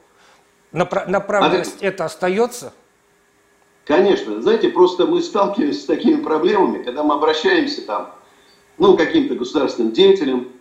Напра- 0.72 1.10
направленность 1.10 1.84
а 1.84 1.88
это 1.88 2.06
остается? 2.06 2.72
Конечно. 3.84 4.42
Знаете, 4.42 4.70
просто 4.70 5.06
мы 5.06 5.22
сталкиваемся 5.22 5.82
с 5.82 5.86
такими 5.86 6.22
проблемами, 6.22 6.84
когда 6.84 7.04
мы 7.04 7.16
обращаемся 7.16 7.82
там 7.82 8.16
ну, 8.78 8.96
каким-то 8.96 9.36
государственным 9.36 9.92
деятелям, 9.92 10.54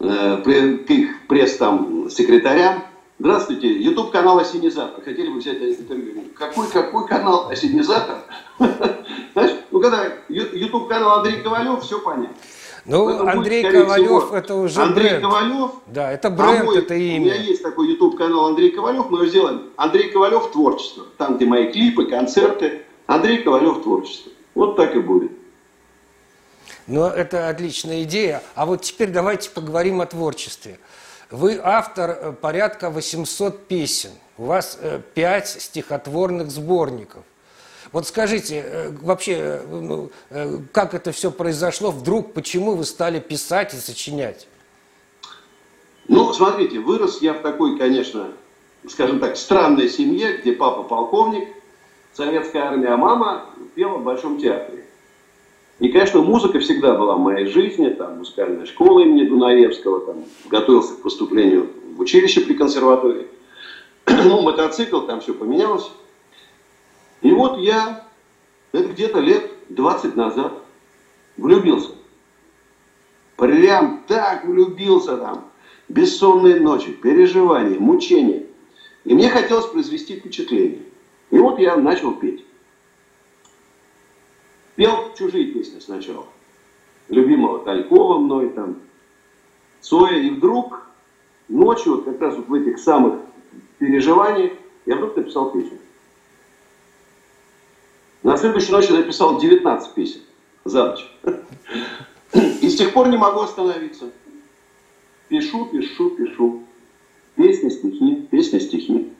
э, 0.00 0.36
к 0.42 0.90
их 0.90 1.26
пресс 1.28 1.56
там 1.56 2.10
секретарям. 2.10 2.82
Здравствуйте, 3.18 3.70
YouTube 3.70 4.10
канал 4.10 4.38
Осенизатор. 4.38 5.04
Хотели 5.04 5.28
бы 5.28 5.40
взять 5.40 5.58
интервью? 5.60 6.24
Какой, 6.34 6.66
какой 6.68 7.06
канал 7.06 7.50
Осенизатор? 7.50 8.16
Знаешь, 9.34 9.58
ну 9.70 9.80
когда 9.80 10.04
YouTube 10.28 10.88
канал 10.88 11.18
Андрей 11.18 11.42
Ковалев, 11.42 11.82
все 11.82 12.00
понятно. 12.00 12.34
Ну, 12.86 13.06
Поэтому 13.06 13.30
Андрей 13.30 13.62
будет, 13.62 13.72
Ковалев 13.74 14.24
всего, 14.24 14.36
это 14.36 14.54
уже 14.54 14.80
Андрей 14.80 15.08
бренд. 15.08 15.22
Ковалев. 15.22 15.70
Да, 15.86 16.10
это 16.10 16.30
бренд, 16.30 16.60
а 16.60 16.64
мой, 16.64 16.78
это 16.78 16.94
имя. 16.94 17.20
У 17.20 17.24
меня 17.24 17.34
есть 17.34 17.62
такой 17.62 17.88
YouTube 17.90 18.16
канал 18.16 18.46
Андрей 18.46 18.70
Ковалев, 18.70 19.10
мы 19.10 19.18
его 19.18 19.26
сделаем. 19.26 19.64
Андрей 19.76 20.10
Ковалев 20.10 20.50
творчество. 20.50 21.04
Там, 21.18 21.36
где 21.36 21.44
мои 21.44 21.70
клипы, 21.70 22.06
концерты. 22.06 22.82
Андрей 23.06 23.42
Ковалев 23.42 23.82
творчество. 23.82 24.32
Вот 24.54 24.76
так 24.76 24.96
и 24.96 25.00
будет. 25.00 25.32
Но 26.90 27.08
это 27.08 27.48
отличная 27.48 28.02
идея. 28.02 28.42
А 28.56 28.66
вот 28.66 28.82
теперь 28.82 29.10
давайте 29.10 29.48
поговорим 29.50 30.00
о 30.00 30.06
творчестве. 30.06 30.80
Вы 31.30 31.60
автор 31.62 32.10
э, 32.10 32.32
порядка 32.32 32.90
800 32.90 33.68
песен. 33.68 34.10
У 34.36 34.46
вас 34.46 34.76
5 35.14 35.44
э, 35.56 35.60
стихотворных 35.60 36.50
сборников. 36.50 37.22
Вот 37.92 38.08
скажите, 38.08 38.64
э, 38.66 38.90
вообще, 39.02 39.62
ну, 39.70 40.10
как 40.72 40.94
это 40.94 41.12
все 41.12 41.30
произошло? 41.30 41.92
Вдруг, 41.92 42.32
почему 42.32 42.74
вы 42.74 42.84
стали 42.84 43.20
писать 43.20 43.72
и 43.72 43.76
сочинять? 43.76 44.48
Ну, 46.08 46.32
смотрите, 46.32 46.80
вырос 46.80 47.22
я 47.22 47.34
в 47.34 47.42
такой, 47.42 47.78
конечно, 47.78 48.32
скажем 48.88 49.20
так, 49.20 49.36
странной 49.36 49.88
семье, 49.88 50.38
где 50.38 50.54
папа 50.54 50.82
полковник, 50.82 51.50
советская 52.14 52.64
армия, 52.64 52.88
а 52.88 52.96
мама 52.96 53.46
пела 53.76 53.98
в 53.98 54.02
Большом 54.02 54.40
театре. 54.40 54.86
И, 55.80 55.88
конечно, 55.88 56.20
музыка 56.20 56.60
всегда 56.60 56.94
была 56.94 57.16
в 57.16 57.20
моей 57.20 57.46
жизни, 57.46 57.88
там, 57.88 58.18
музыкальная 58.18 58.66
школа 58.66 59.00
имени 59.00 59.26
Дунаевского, 59.26 60.00
там, 60.00 60.24
готовился 60.50 60.94
к 60.94 61.02
поступлению 61.02 61.70
в 61.96 62.00
училище 62.00 62.42
при 62.42 62.52
консерватории. 62.52 63.26
ну, 64.06 64.42
мотоцикл, 64.42 65.00
там 65.00 65.22
все 65.22 65.32
поменялось. 65.32 65.90
И 67.22 67.30
вот 67.30 67.58
я, 67.58 68.06
это 68.72 68.88
где-то 68.90 69.20
лет 69.20 69.50
20 69.70 70.16
назад, 70.16 70.52
влюбился. 71.38 71.92
Прям 73.36 74.04
так 74.06 74.44
влюбился 74.44 75.16
там. 75.16 75.46
Бессонные 75.88 76.60
ночи, 76.60 76.92
переживания, 76.92 77.80
мучения. 77.80 78.44
И 79.04 79.14
мне 79.14 79.30
хотелось 79.30 79.66
произвести 79.66 80.16
впечатление. 80.16 80.82
И 81.30 81.38
вот 81.38 81.58
я 81.58 81.76
начал 81.76 82.12
петь. 82.12 82.44
Пел 84.80 85.12
чужие 85.14 85.48
песни 85.48 85.78
сначала. 85.78 86.24
Любимого 87.10 87.62
Талькова 87.66 88.18
мной 88.18 88.48
там, 88.48 88.78
Цоя. 89.82 90.22
И 90.22 90.30
вдруг 90.30 90.86
ночью, 91.48 91.96
вот 91.96 92.06
как 92.06 92.18
раз 92.18 92.34
вот 92.36 92.48
в 92.48 92.54
этих 92.54 92.78
самых 92.78 93.20
переживаниях, 93.76 94.52
я 94.86 94.96
вдруг 94.96 95.18
написал 95.18 95.50
песню. 95.50 95.76
На 98.22 98.38
следующей 98.38 98.72
ночи 98.72 98.90
написал 98.90 99.38
19 99.38 99.92
песен 99.92 100.22
за 100.64 100.88
ночь. 100.88 101.06
И 102.62 102.70
с 102.70 102.78
тех 102.78 102.94
пор 102.94 103.08
не 103.08 103.18
могу 103.18 103.40
остановиться. 103.40 104.10
Пишу, 105.28 105.66
пишу, 105.66 106.08
пишу. 106.08 106.62
Песни, 107.34 107.68
стихи, 107.68 108.26
песни, 108.30 108.58
стихи. 108.58 109.12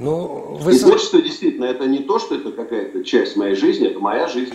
Ну, 0.00 0.56
вы... 0.58 0.74
И 0.74 0.78
творчество 0.78 1.20
действительно, 1.20 1.66
это 1.66 1.84
не 1.86 1.98
то, 1.98 2.18
что 2.18 2.34
это 2.34 2.52
какая-то 2.52 3.04
часть 3.04 3.36
моей 3.36 3.54
жизни, 3.54 3.86
это 3.86 4.00
моя 4.00 4.28
жизнь. 4.28 4.54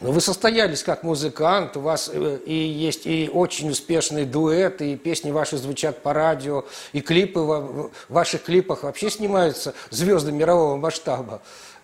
Но 0.00 0.12
вы 0.12 0.20
состоялись 0.20 0.82
как 0.82 1.02
музыкант, 1.02 1.78
у 1.78 1.80
вас 1.80 2.10
э, 2.12 2.38
и 2.44 2.54
есть 2.54 3.06
и 3.06 3.30
очень 3.32 3.70
успешные 3.70 4.26
дуэты, 4.26 4.92
и 4.92 4.96
песни 4.96 5.30
ваши 5.30 5.56
звучат 5.56 6.02
по 6.02 6.12
радио, 6.12 6.64
и 6.92 7.00
клипы 7.00 7.40
в 7.40 7.90
ваших 8.10 8.42
клипах 8.42 8.82
вообще 8.82 9.08
снимаются 9.08 9.74
звезды 9.88 10.30
мирового 10.30 10.76
масштаба. 10.76 11.40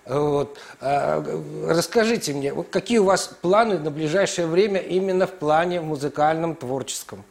Вот. 0.07 0.59
А, 0.81 1.25
расскажите 1.67 2.35
мне, 2.35 2.55
какие 2.71 2.99
у 2.99 3.05
вас 3.05 3.35
планы 3.41 3.79
на 3.79 3.91
ближайшее 3.91 4.47
время 4.47 4.81
именно 4.81 5.27
в 5.27 5.33
плане 5.33 5.81
музыкальном, 5.81 6.57
творческом? 6.57 7.25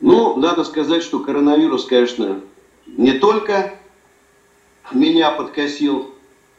Ну, 0.00 0.36
надо 0.36 0.62
сказать, 0.62 1.02
что 1.02 1.18
коронавирус, 1.18 1.84
конечно, 1.84 2.40
не 2.86 3.12
только 3.12 3.74
меня 4.92 5.30
подкосил 5.32 6.12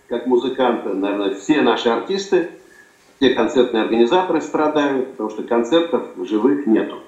как 0.07 0.25
музыканта, 0.25 0.93
наверное, 0.93 1.35
все 1.35 1.61
наши 1.61 1.89
артисты, 1.89 2.51
все 3.17 3.33
концертные 3.33 3.83
организаторы 3.83 4.41
страдают, 4.41 5.11
потому 5.11 5.29
что 5.29 5.43
концертов 5.43 6.07
живых 6.17 6.65
нету. 6.65 6.99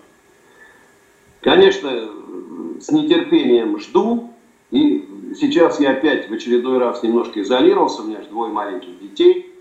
Конечно, 1.41 2.09
с 2.81 2.91
нетерпением 2.91 3.79
жду, 3.79 4.33
и 4.71 5.33
сейчас 5.39 5.79
я 5.79 5.91
опять 5.91 6.29
в 6.29 6.33
очередной 6.33 6.79
раз 6.79 7.03
немножко 7.03 7.41
изолировался, 7.41 8.01
у 8.01 8.05
меня 8.05 8.21
же 8.21 8.27
двое 8.27 8.51
маленьких 8.51 8.99
детей. 8.99 9.53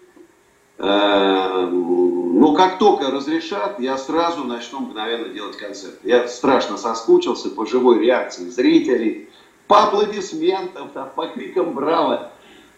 Э, 0.78 1.66
но 1.70 2.54
как 2.54 2.78
только 2.78 3.10
разрешат, 3.10 3.78
я 3.80 3.96
сразу 3.96 4.44
начну 4.44 4.80
мгновенно 4.80 5.28
делать 5.28 5.56
концерт. 5.56 5.98
Я 6.02 6.26
страшно 6.28 6.76
соскучился 6.76 7.50
по 7.50 7.66
живой 7.66 8.00
реакции 8.00 8.48
зрителей, 8.48 9.28
по 9.68 9.84
аплодисментам, 9.84 10.90
там, 10.90 11.10
по 11.14 11.28
крикам 11.28 11.74
«Браво!». 11.74 12.32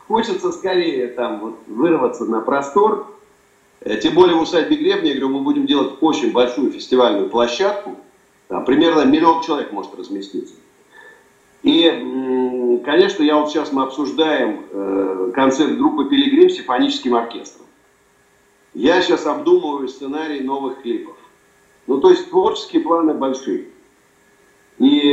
Хочется 0.06 0.52
скорее 0.52 1.08
там 1.08 1.40
вот 1.40 1.58
вырваться 1.66 2.24
на 2.24 2.40
простор, 2.40 3.06
Э, 3.80 3.96
тем 3.96 4.14
более 4.14 4.36
в 4.36 4.42
усадьбе 4.42 4.76
Гребня, 4.76 5.12
я 5.12 5.18
говорю, 5.18 5.38
мы 5.38 5.40
будем 5.40 5.66
делать 5.66 5.94
очень 6.00 6.32
большую 6.32 6.70
фестивальную 6.70 7.28
площадку. 7.30 7.96
Там 8.48 8.64
примерно 8.64 9.04
миллион 9.04 9.42
человек 9.42 9.72
может 9.72 9.94
разместиться. 9.94 10.54
И, 11.62 12.80
конечно, 12.84 13.22
я 13.22 13.36
вот 13.36 13.50
сейчас 13.50 13.72
мы 13.72 13.82
обсуждаем 13.82 14.64
э, 14.70 15.32
концерт 15.34 15.76
группы 15.76 16.06
«Пилигрим» 16.08 16.50
с 16.50 16.56
симфоническим 16.56 17.14
оркестром. 17.14 17.66
Я 18.72 19.02
сейчас 19.02 19.26
обдумываю 19.26 19.88
сценарий 19.88 20.40
новых 20.40 20.82
клипов. 20.82 21.16
Ну, 21.86 22.00
то 22.00 22.10
есть 22.10 22.30
творческие 22.30 22.82
планы 22.82 23.14
большие. 23.14 23.66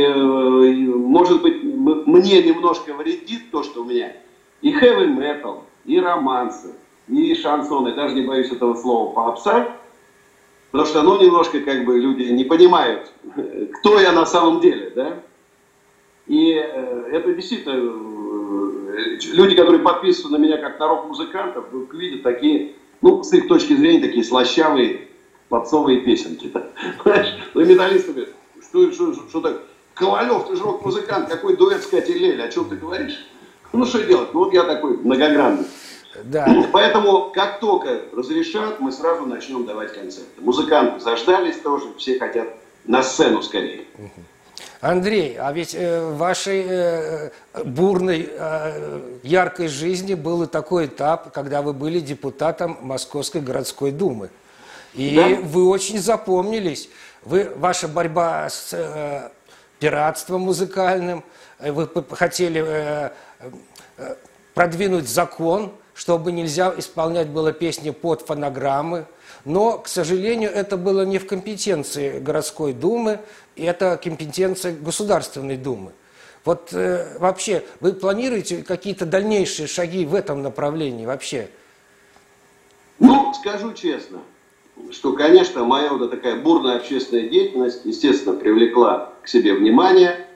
Э, 0.06 0.96
может 0.96 1.42
быть, 1.42 1.62
мне 1.62 2.42
немножко 2.42 2.94
вредит 2.94 3.50
то, 3.50 3.62
что 3.62 3.82
у 3.82 3.84
меня 3.84 4.12
и 4.60 4.72
heavy 4.72 5.16
metal, 5.16 5.62
и 5.84 6.00
романсы, 6.00 6.74
и 7.08 7.34
шансоны, 7.34 7.94
даже 7.94 8.14
не 8.14 8.22
боюсь 8.22 8.50
этого 8.50 8.74
слова, 8.74 9.12
попса, 9.12 9.68
потому 10.70 10.88
что, 10.88 11.02
ну, 11.02 11.20
немножко 11.20 11.60
как 11.60 11.84
бы 11.84 11.98
люди 11.98 12.24
не 12.24 12.44
понимают, 12.44 13.10
кто 13.78 14.00
я 14.00 14.12
на 14.12 14.26
самом 14.26 14.60
деле, 14.60 14.92
да. 14.94 15.20
И 16.26 16.52
э, 16.52 17.08
это 17.12 17.32
действительно, 17.32 17.74
э, 17.74 19.18
люди, 19.32 19.54
которые 19.54 19.80
подписываются 19.80 20.28
на 20.28 20.42
меня 20.42 20.58
как 20.58 20.78
на 20.78 20.88
рок-музыкантов, 20.88 21.66
видят 21.92 22.22
такие, 22.22 22.74
ну, 23.00 23.22
с 23.22 23.32
их 23.32 23.48
точки 23.48 23.74
зрения, 23.74 24.00
такие 24.00 24.24
слащавые 24.24 25.08
попсовые 25.48 26.00
песенки. 26.00 26.50
Да? 26.52 26.66
Ну, 27.54 27.62
и 27.62 27.64
металлисты 27.64 28.12
говорят, 28.12 28.34
что, 28.62 28.92
что, 28.92 29.14
что, 29.14 29.28
что 29.28 29.40
так, 29.40 29.62
Ковалев, 29.98 30.46
ты 30.46 30.56
же 30.56 30.62
рок-музыкант, 30.62 31.28
какой 31.28 31.56
дуэт 31.56 31.82
с 31.82 31.86
Катей 31.86 32.18
Лель, 32.18 32.42
о 32.42 32.48
чем 32.48 32.68
ты 32.68 32.76
говоришь? 32.76 33.26
Ну, 33.72 33.84
что 33.84 34.02
делать? 34.02 34.32
Ну, 34.32 34.44
вот 34.44 34.54
я 34.54 34.64
такой 34.64 34.96
многогранный. 34.96 35.66
Да. 36.24 36.66
Поэтому, 36.72 37.30
как 37.34 37.60
только 37.60 38.02
разрешат, 38.12 38.80
мы 38.80 38.92
сразу 38.92 39.26
начнем 39.26 39.66
давать 39.66 39.92
концерты. 39.92 40.40
Музыканты 40.40 41.00
заждались 41.00 41.58
тоже, 41.58 41.86
все 41.98 42.18
хотят 42.18 42.48
на 42.84 43.02
сцену 43.02 43.42
скорее. 43.42 43.84
Андрей, 44.80 45.36
а 45.38 45.52
ведь 45.52 45.74
э, 45.74 46.12
вашей 46.12 46.64
э, 46.64 47.30
бурной, 47.64 48.28
э, 48.30 49.00
яркой 49.24 49.66
жизни 49.66 50.14
был 50.14 50.44
и 50.44 50.46
такой 50.46 50.86
этап, 50.86 51.32
когда 51.32 51.62
вы 51.62 51.72
были 51.72 51.98
депутатом 51.98 52.78
Московской 52.82 53.40
городской 53.40 53.90
думы. 53.90 54.30
И 54.94 55.16
да? 55.16 55.40
вы 55.42 55.68
очень 55.68 55.98
запомнились. 55.98 56.88
Вы, 57.24 57.50
ваша 57.56 57.88
борьба 57.88 58.48
с 58.48 58.72
э, 58.72 59.30
пиратством 59.78 60.42
музыкальным, 60.42 61.24
э, 61.58 61.72
вы 61.72 61.88
хотели 62.10 62.62
э, 62.64 63.10
э, 63.96 64.14
продвинуть 64.54 65.08
закон, 65.08 65.72
чтобы 65.94 66.32
нельзя 66.32 66.72
исполнять 66.76 67.28
было 67.28 67.52
песни 67.52 67.90
под 67.90 68.22
фонограммы. 68.22 69.06
Но, 69.44 69.78
к 69.78 69.88
сожалению, 69.88 70.50
это 70.50 70.76
было 70.76 71.02
не 71.02 71.18
в 71.18 71.26
компетенции 71.26 72.18
городской 72.18 72.72
думы, 72.72 73.20
это 73.56 73.96
компетенция 73.96 74.72
Государственной 74.72 75.56
думы. 75.56 75.92
Вот 76.44 76.72
э, 76.72 77.18
вообще, 77.18 77.64
вы 77.80 77.92
планируете 77.92 78.62
какие-то 78.62 79.06
дальнейшие 79.06 79.66
шаги 79.66 80.06
в 80.06 80.14
этом 80.14 80.42
направлении 80.42 81.04
вообще? 81.04 81.50
Ну, 82.98 83.32
скажу 83.34 83.72
честно, 83.74 84.20
что, 84.90 85.12
конечно, 85.12 85.64
моя 85.64 85.92
вот 85.92 86.10
такая 86.10 86.40
бурная 86.40 86.76
общественная 86.76 87.28
деятельность, 87.28 87.82
естественно, 87.84 88.34
привлекла 88.36 89.12
к 89.22 89.28
себе 89.28 89.54
внимание 89.54 90.26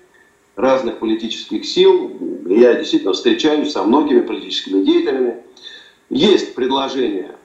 разных 0.57 0.99
политических 0.99 1.65
сил. 1.65 2.11
Я 2.47 2.75
действительно 2.75 3.13
встречаюсь 3.13 3.73
со 3.73 3.83
многими 3.83 4.21
политическими 4.21 4.85
деятелями. 4.85 5.43
Есть 6.11 6.55
предложение 6.55 7.37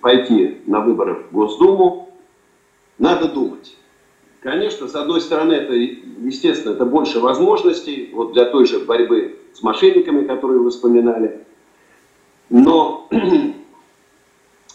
пойти 0.00 0.58
на 0.66 0.80
выборы 0.80 1.24
в 1.30 1.32
Госдуму. 1.32 2.10
Надо 2.98 3.28
думать. 3.28 3.74
Конечно, 4.40 4.86
с 4.86 4.94
одной 4.94 5.20
стороны, 5.20 5.54
это, 5.54 5.74
естественно, 5.74 6.72
это 6.72 6.84
больше 6.84 7.18
возможностей 7.18 8.10
вот 8.12 8.32
для 8.32 8.44
той 8.44 8.66
же 8.66 8.78
борьбы 8.80 9.38
с 9.52 9.62
мошенниками, 9.62 10.26
которые 10.26 10.60
вы 10.60 10.70
вспоминали. 10.70 11.44
Но 12.48 13.08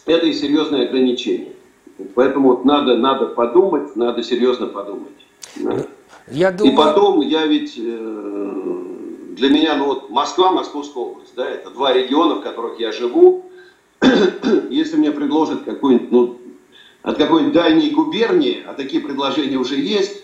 это 0.06 0.26
и 0.26 0.32
серьезное 0.32 0.86
ограничение. 0.86 1.52
Поэтому 2.14 2.50
вот 2.50 2.64
надо, 2.64 2.96
надо 2.96 3.26
подумать, 3.26 3.94
надо 3.96 4.22
серьезно 4.22 4.66
подумать. 4.66 5.12
Я 6.28 6.50
думаю... 6.52 6.72
И 6.72 6.76
потом 6.76 7.20
я 7.20 7.46
ведь 7.46 7.74
э, 7.78 8.74
для 9.30 9.50
меня, 9.50 9.76
ну 9.76 9.86
вот 9.86 10.10
Москва, 10.10 10.50
Московская 10.50 11.00
область, 11.00 11.34
да, 11.36 11.48
это 11.48 11.70
два 11.70 11.92
региона, 11.92 12.36
в 12.36 12.40
которых 12.40 12.80
я 12.80 12.92
живу. 12.92 13.50
Если 14.70 14.96
мне 14.96 15.12
предложат 15.12 15.62
какой-нибудь, 15.62 16.10
ну, 16.10 16.38
от 17.02 17.18
какой-нибудь 17.18 17.54
дальней 17.54 17.90
губернии, 17.90 18.62
а 18.66 18.74
такие 18.74 19.02
предложения 19.02 19.58
уже 19.58 19.76
есть, 19.76 20.22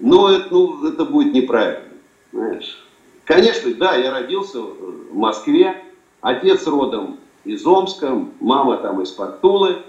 но 0.00 0.30
это, 0.30 0.48
ну, 0.50 0.86
это 0.86 1.04
будет 1.04 1.32
неправильно. 1.32 1.84
Знаешь. 2.32 2.84
Конечно, 3.24 3.72
да, 3.74 3.94
я 3.94 4.10
родился 4.10 4.60
в 4.60 5.14
Москве, 5.14 5.82
отец 6.20 6.66
родом 6.66 7.18
из 7.44 7.66
Омска, 7.66 8.26
мама 8.40 8.78
там 8.78 9.00
из 9.02 9.10
Пактулы, 9.10 9.82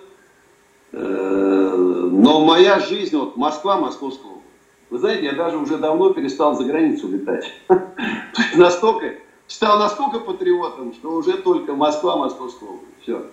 э, 0.91 0.98
но 0.98 2.46
моя 2.46 2.80
жизнь, 2.80 3.15
вот 3.18 3.38
Москва, 3.38 3.78
Московская 3.78 4.36
вы 4.89 5.00
знаете, 5.00 5.26
я 5.26 5.34
даже 5.34 5.58
уже 5.58 5.78
давно 5.78 6.13
перестал 6.13 6.56
за 6.56 6.63
границу 6.63 7.10
летать. 7.10 7.52
настолько, 8.56 9.15
стал 9.48 9.80
настолько 9.80 10.20
патриотом, 10.20 10.94
что 10.94 11.12
уже 11.12 11.38
только 11.38 11.74
Москва, 11.74 12.18
Московская 12.18 12.70
область. 12.70 12.94
Все. 13.02 13.26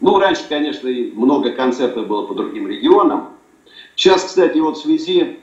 Ну, 0.00 0.18
раньше, 0.18 0.42
конечно, 0.48 0.88
и 0.88 1.12
много 1.12 1.52
концертов 1.52 2.06
было 2.06 2.26
по 2.26 2.34
другим 2.34 2.68
регионам. 2.68 3.30
Сейчас, 3.94 4.24
кстати, 4.24 4.58
вот 4.58 4.76
в 4.76 4.82
связи 4.82 5.40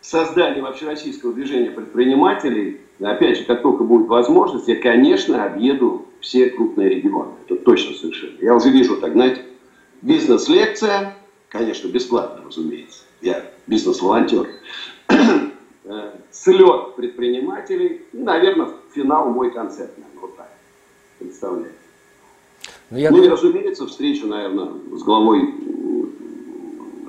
с 0.00 0.10
созданием 0.10 0.66
общероссийского 0.66 1.32
движения 1.32 1.70
предпринимателей, 1.70 2.80
опять 3.00 3.38
же, 3.38 3.44
как 3.44 3.62
только 3.62 3.84
будет 3.84 4.08
возможность, 4.08 4.68
я, 4.68 4.76
конечно, 4.76 5.44
объеду 5.44 6.07
все 6.20 6.50
крупные 6.50 6.88
регионы. 6.88 7.32
Это 7.46 7.56
точно 7.56 7.94
совершенно. 7.94 8.38
Я 8.40 8.54
уже 8.54 8.70
вижу, 8.70 8.96
так, 8.96 9.12
знаете, 9.12 9.44
бизнес-лекция, 10.02 11.16
конечно, 11.48 11.88
бесплатно, 11.88 12.44
разумеется. 12.46 13.02
Я 13.20 13.44
бизнес-волонтер. 13.66 14.48
Э, 15.90 16.10
слет 16.30 16.96
предпринимателей 16.96 18.02
и, 18.12 18.18
наверное, 18.18 18.68
финал 18.94 19.30
мой 19.30 19.50
концерт. 19.50 19.96
Наверное, 19.96 20.20
вот 20.20 20.36
так 20.36 20.50
представляю. 21.18 21.72
Ну, 22.90 22.98
я... 22.98 23.10
ну 23.10 23.22
и, 23.22 23.28
разумеется, 23.28 23.86
встречу, 23.86 24.26
наверное, 24.26 24.68
с 24.92 25.02
главой 25.02 25.54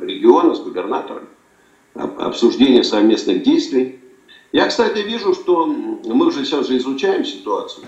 региона, 0.02 0.56
с 0.56 0.62
губернатором, 0.62 1.28
обсуждение 1.94 2.86
совместных 2.86 3.44
действий. 3.44 4.00
Я, 4.52 4.68
кстати, 4.68 5.00
вижу, 5.00 5.34
что 5.34 5.66
мы 5.66 6.28
уже 6.28 6.46
сейчас 6.46 6.68
же 6.68 6.78
изучаем 6.78 7.26
ситуацию. 7.26 7.86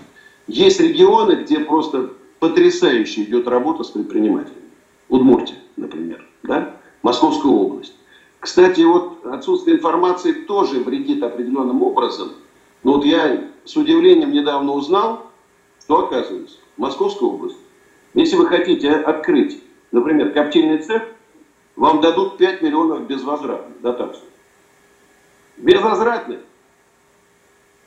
Есть 0.52 0.82
регионы, 0.82 1.44
где 1.44 1.62
просто 1.62 2.10
потрясающе 2.40 3.24
идет 3.24 3.48
работа 3.48 3.84
с 3.86 3.92
предпринимателями. 3.92 4.68
Удмуртия, 5.08 5.56
например, 5.78 6.28
да? 6.44 6.76
Московская 7.04 7.48
область. 7.48 7.94
Кстати, 8.38 8.82
вот 8.82 9.26
отсутствие 9.26 9.78
информации 9.78 10.34
тоже 10.34 10.82
вредит 10.82 11.24
определенным 11.24 11.82
образом. 11.82 12.34
Но 12.84 12.96
вот 12.96 13.06
я 13.06 13.48
с 13.64 13.78
удивлением 13.78 14.34
недавно 14.34 14.74
узнал, 14.74 15.28
что, 15.86 16.06
оказывается, 16.06 16.58
Московская 16.76 17.28
область 17.28 17.58
Если 18.14 18.36
вы 18.36 18.46
хотите 18.48 18.92
открыть, 18.92 19.64
например, 19.94 20.34
коптильный 20.34 20.80
цех, 20.80 21.04
вам 21.78 22.02
дадут 22.02 22.38
5 22.38 22.62
миллионов 22.62 23.08
безвозвратных 23.08 23.80
дотаций. 23.80 24.28
Безвозвратных. 25.56 26.42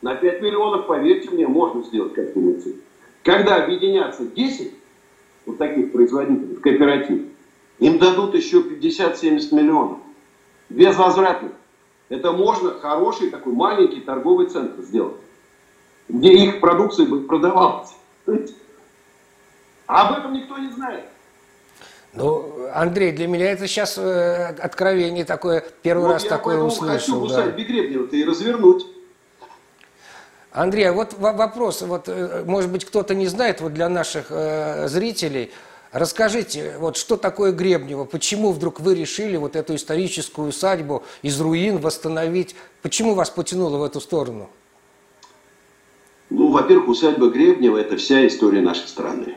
На 0.05 0.15
5 0.17 0.43
миллионов, 0.43 0.87
поверьте 0.87 1.31
мне, 1.31 1.49
можно 1.49 1.83
сделать 1.83 2.15
цех. 2.15 2.75
Когда 3.23 3.65
объединятся 3.65 4.27
10 4.27 4.75
вот 5.47 5.57
таких 5.57 5.93
производителей 5.93 6.57
в 6.57 6.61
кооператив, 6.61 7.23
им 7.79 7.99
дадут 7.99 8.35
еще 8.35 8.59
50-70 8.59 9.55
миллионов. 9.55 9.97
Безвозвратных. 10.69 11.53
Это 12.11 12.33
можно 12.33 12.73
хороший 12.73 13.31
такой 13.31 13.55
маленький 13.55 14.01
торговый 14.01 14.49
центр 14.49 14.83
сделать, 14.83 15.17
где 16.11 16.35
их 16.35 16.61
продукция 16.61 17.07
будет 17.07 17.27
продавалась. 17.27 17.95
А 19.87 20.07
об 20.07 20.19
этом 20.19 20.35
никто 20.35 20.59
не 20.59 20.71
знает. 20.71 21.05
Ну, 22.13 22.69
Андрей, 22.75 23.13
для 23.13 23.27
меня 23.27 23.51
это 23.51 23.67
сейчас 23.67 23.97
э, 23.97 24.55
откровение 24.59 25.25
такое, 25.25 25.65
первый 25.81 26.09
вот 26.09 26.13
раз 26.13 26.25
такое 26.25 26.59
услышал. 26.59 27.25
Я 27.25 27.35
хочу 27.35 27.51
да. 27.51 27.51
Бегребнева-то 27.53 28.17
и 28.17 28.25
развернуть. 28.25 28.94
Андрей, 30.55 30.85
а 30.85 30.93
вот 30.93 31.15
вопрос, 31.19 31.83
вот, 31.83 32.05
э, 32.07 32.45
может 32.47 32.71
быть, 32.71 32.85
кто-то 32.85 33.13
не 33.17 33.27
знает, 33.27 33.61
вот 33.61 33.75
для 33.75 33.89
наших 33.89 34.27
э, 34.31 34.87
зрителей, 34.87 35.51
расскажите, 35.91 36.77
вот 36.79 36.97
что 36.97 37.17
такое 37.17 37.51
Гребнево, 37.51 38.05
почему 38.05 38.53
вдруг 38.53 38.79
вы 38.79 38.95
решили 38.95 39.37
вот 39.37 39.57
эту 39.57 39.75
историческую 39.75 40.51
усадьбу 40.51 41.03
из 41.23 41.41
руин 41.41 41.79
восстановить, 41.79 42.55
почему 42.83 43.15
вас 43.15 43.31
потянуло 43.31 43.79
в 43.79 43.83
эту 43.83 44.01
сторону? 44.01 44.49
Ну, 46.31 46.53
во-первых, 46.53 46.89
усадьба 46.89 47.31
Гребнева– 47.31 47.77
это 47.79 47.97
вся 47.97 48.25
история 48.25 48.61
нашей 48.61 48.87
страны. 48.87 49.35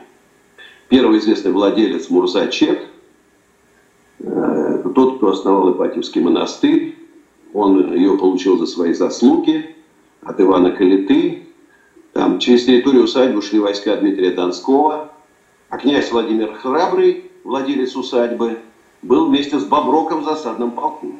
Первый 0.88 1.18
известный 1.18 1.50
владелец 1.50 2.10
Мурза 2.10 2.46
Чек, 2.46 2.86
э, 4.20 4.84
тот, 4.94 5.16
кто 5.16 5.30
основал 5.32 5.72
Ипатьевский 5.72 6.20
монастырь, 6.20 6.96
он 7.52 7.92
ее 7.92 8.16
получил 8.16 8.56
за 8.56 8.66
свои 8.66 8.92
заслуги– 8.92 9.74
от 10.22 10.40
Ивана 10.40 10.72
Калиты. 10.72 11.46
Там 12.12 12.38
через 12.38 12.64
территорию 12.64 13.04
усадьбы 13.04 13.42
шли 13.42 13.58
войска 13.58 13.96
Дмитрия 13.96 14.30
Донского. 14.30 15.10
А 15.68 15.78
князь 15.78 16.10
Владимир 16.10 16.54
Храбрый, 16.54 17.30
владелец 17.44 17.94
усадьбы, 17.94 18.58
был 19.02 19.26
вместе 19.26 19.58
с 19.58 19.64
Боброком 19.64 20.22
в 20.22 20.24
засадном 20.24 20.72
полку. 20.72 21.12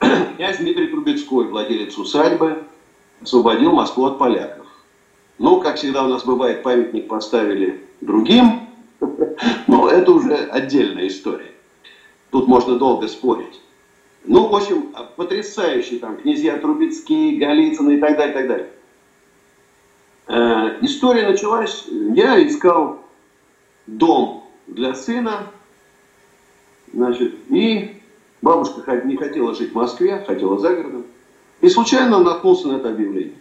Князь 0.36 0.58
Дмитрий 0.58 0.88
Трубецкой, 0.88 1.46
владелец 1.46 1.96
усадьбы, 1.96 2.64
освободил 3.22 3.72
Москву 3.72 4.04
от 4.04 4.18
поляков. 4.18 4.66
Ну, 5.38 5.60
как 5.60 5.76
всегда 5.76 6.04
у 6.04 6.08
нас 6.08 6.24
бывает, 6.24 6.62
памятник 6.62 7.08
поставили 7.08 7.82
другим, 8.00 8.68
но 9.66 9.88
это 9.88 10.12
уже 10.12 10.34
отдельная 10.34 11.08
история. 11.08 11.52
Тут 12.30 12.46
можно 12.46 12.76
долго 12.76 13.08
спорить. 13.08 13.60
Ну, 14.24 14.48
в 14.48 14.56
общем, 14.56 14.94
потрясающие 15.16 16.00
там 16.00 16.16
князья 16.16 16.56
Трубецкие, 16.56 17.36
Голицыны 17.36 17.96
и 17.96 18.00
так 18.00 18.16
далее, 18.16 18.30
и 18.30 18.38
так 18.38 18.48
далее. 18.48 18.70
Э, 20.26 20.78
история 20.80 21.28
началась, 21.28 21.84
я 21.90 22.44
искал 22.46 23.04
дом 23.86 24.48
для 24.66 24.94
сына, 24.94 25.50
значит, 26.90 27.34
и 27.50 28.00
бабушка 28.40 29.02
не 29.04 29.16
хотела 29.18 29.54
жить 29.54 29.72
в 29.72 29.74
Москве, 29.74 30.24
хотела 30.26 30.58
за 30.58 30.74
городом, 30.74 31.04
и 31.60 31.68
случайно 31.68 32.20
наткнулся 32.20 32.68
на 32.68 32.76
это 32.76 32.88
объявление. 32.88 33.36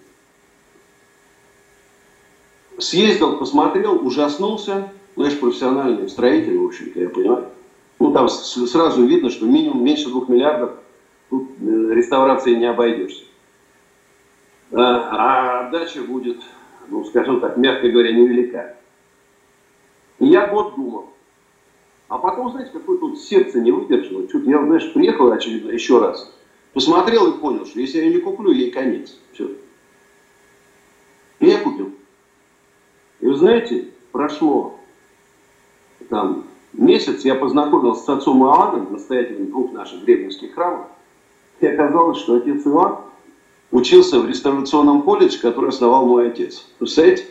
Съездил, 2.78 3.38
посмотрел, 3.38 4.06
ужаснулся, 4.06 4.92
ну, 5.16 5.24
я 5.24 5.30
же 5.30 5.38
профессиональный 5.38 6.10
строитель, 6.10 6.58
в 6.58 6.66
общем-то, 6.66 7.00
я 7.00 7.10
понимаю. 7.10 7.48
Ну, 8.04 8.12
там 8.12 8.28
сразу 8.28 9.06
видно, 9.06 9.30
что 9.30 9.46
минимум 9.46 9.82
меньше 9.82 10.10
двух 10.10 10.28
миллиардов 10.28 10.72
тут 11.30 11.52
э, 11.62 11.94
реставрации 11.94 12.54
не 12.54 12.66
обойдешься. 12.66 13.24
А, 14.74 14.82
а 14.82 15.68
отдача 15.68 16.02
будет, 16.02 16.42
ну, 16.90 17.06
скажем 17.06 17.40
так, 17.40 17.56
мягко 17.56 17.88
говоря, 17.88 18.12
невелика. 18.12 18.76
И 20.20 20.26
я 20.26 20.48
год 20.48 20.76
думал. 20.76 21.12
А 22.10 22.18
потом, 22.18 22.52
знаете, 22.52 22.72
какое 22.74 22.98
тут 22.98 23.22
сердце 23.22 23.62
не 23.62 23.72
выдержало. 23.72 24.28
Чуть 24.28 24.46
я, 24.48 24.62
знаешь, 24.62 24.92
приехал 24.92 25.32
очередно 25.32 25.72
еще 25.72 26.00
раз. 26.00 26.30
Посмотрел 26.74 27.32
и 27.32 27.40
понял, 27.40 27.66
что 27.66 27.80
если 27.80 28.00
я 28.00 28.10
не 28.10 28.20
куплю, 28.20 28.52
ей 28.52 28.70
конец. 28.70 29.18
Все. 29.32 29.50
И 31.40 31.46
я 31.46 31.62
купил. 31.62 31.94
И 33.22 33.28
вы 33.28 33.36
знаете, 33.36 33.86
прошло 34.12 34.78
там 36.10 36.48
месяц 36.74 37.24
я 37.24 37.36
познакомился 37.36 38.04
с 38.04 38.10
отцом 38.10 38.44
Иоанном, 38.44 38.92
настоятелем 38.92 39.48
двух 39.48 39.72
наших 39.72 40.04
древненских 40.04 40.54
храмов, 40.54 40.88
и 41.60 41.68
оказалось, 41.68 42.18
что 42.18 42.36
отец 42.36 42.66
Иоанн 42.66 42.98
учился 43.72 44.20
в 44.20 44.28
реставрационном 44.28 45.04
колледже, 45.04 45.40
который 45.40 45.70
основал 45.70 46.06
мой 46.06 46.28
отец. 46.28 46.66
Представляете? 46.78 47.26